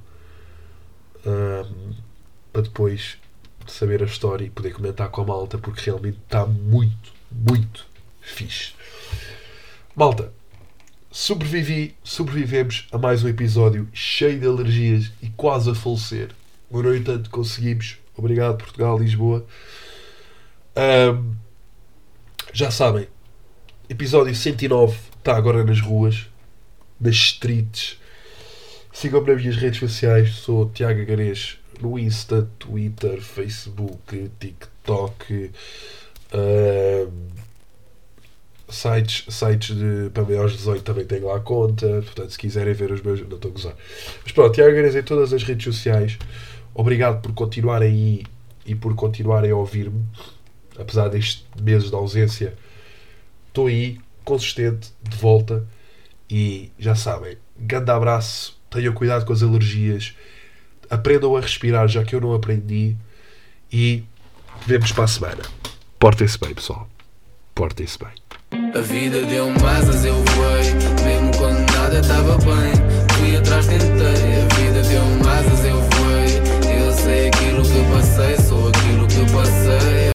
uh, 1.25 1.95
para 2.53 2.63
depois 2.63 3.19
saber 3.67 4.03
a 4.03 4.07
história 4.07 4.45
e 4.45 4.51
poder 4.51 4.73
comentar 4.73 5.09
com 5.09 5.23
a 5.23 5.25
malta, 5.25 5.59
porque 5.59 5.83
realmente 5.85 6.19
está 6.25 6.47
muito, 6.47 7.13
muito 7.31 7.87
fixe. 8.21 8.73
Malta, 9.95 10.33
sobrevivi, 11.11 11.95
sobrevivemos 12.03 12.89
a 12.93 12.99
mais 12.99 13.23
um 13.23 13.29
episódio 13.29 13.89
cheio 13.93 14.39
de 14.39 14.47
alergias 14.47 15.13
e 15.23 15.29
quase 15.31 15.71
a 15.71 15.75
falecer. 15.75 16.31
No 16.71 16.95
entanto, 16.95 17.31
conseguimos. 17.31 17.99
Obrigado, 18.17 18.59
Portugal, 18.59 18.99
Lisboa. 18.99 19.45
Um, 20.77 21.35
já 22.53 22.71
sabem, 22.71 23.09
episódio 23.89 24.35
109 24.35 24.97
está 25.19 25.37
agora 25.37 25.65
nas 25.65 25.81
ruas, 25.81 26.29
nas 27.01 27.15
streets. 27.15 28.00
Sigam-me 29.01 29.33
nas 29.33 29.41
minhas 29.41 29.57
redes 29.57 29.81
sociais. 29.81 30.35
Sou 30.35 30.69
Tiago 30.69 31.03
Garês 31.07 31.57
no 31.81 31.99
Insta, 31.99 32.47
Twitter, 32.59 33.19
Facebook, 33.23 34.31
TikTok, 34.39 35.51
uh, 36.35 37.13
sites, 38.69 39.25
sites 39.35 39.75
de, 39.75 40.11
para 40.11 40.23
maiores 40.23 40.53
de 40.53 40.59
18 40.59 40.85
também 40.85 41.07
tenho 41.07 41.29
lá 41.29 41.37
a 41.37 41.41
conta. 41.41 41.87
Portanto, 42.03 42.29
se 42.29 42.37
quiserem 42.37 42.75
ver 42.75 42.93
os 42.93 43.01
meus. 43.01 43.27
Não 43.27 43.37
estou 43.37 43.51
a 43.51 43.55
gozar. 43.55 43.75
Mas 44.23 44.33
pronto, 44.33 44.53
Tiago 44.53 44.77
Garês 44.77 44.95
em 44.95 45.03
todas 45.03 45.33
as 45.33 45.45
redes 45.45 45.65
sociais. 45.65 46.19
Obrigado 46.75 47.23
por 47.23 47.33
continuarem 47.33 47.89
aí 47.89 48.23
e 48.67 48.75
por 48.75 48.95
continuarem 48.95 49.51
a 49.51 49.57
ouvir-me. 49.57 50.05
Apesar 50.79 51.09
destes 51.09 51.47
meses 51.59 51.89
de 51.89 51.97
ausência, 51.97 52.55
estou 53.49 53.69
aí, 53.69 53.99
consistente, 54.27 54.93
de 55.03 55.17
volta. 55.17 55.67
E 56.29 56.71
já 56.79 56.95
sabem, 56.95 57.39
grande 57.59 57.91
abraço, 57.91 58.60
tenham 58.71 58.95
cuidado 58.95 59.25
com 59.27 59.33
as 59.33 59.43
alergias 59.43 60.15
aprendam 60.91 61.37
a 61.37 61.41
respirar, 61.41 61.87
já 61.89 62.03
que 62.03 62.15
eu 62.15 62.21
não 62.21 62.35
aprendi. 62.35 62.97
E 63.73 64.03
vemos 64.67 64.91
para 64.91 65.05
a 65.05 65.09
semana. 65.09 65.43
Portem-se 65.99 66.39
bem, 66.39 66.53
pessoal. 66.53 66.89
Portem-se 67.55 67.99
bem. 67.99 68.11
A 68.75 68.81
vida 68.81 69.25
deu-me 69.27 69.65
asas, 69.65 70.05
eu 70.05 70.15
voei. 70.15 70.65
Mesmo 71.05 71.31
quando 71.39 71.73
nada 71.73 72.01
estava 72.01 72.37
bem, 72.39 72.73
fui 73.17 73.37
atrás, 73.37 73.67
tentei. 73.67 73.87
A 73.87 74.55
vida 74.55 74.83
deu-me 74.83 75.29
asas, 75.29 75.65
eu 75.65 75.81
voei. 75.81 76.81
Eu 76.81 76.93
sei 76.93 77.29
aquilo 77.29 77.63
que 77.63 77.93
passei. 77.93 78.41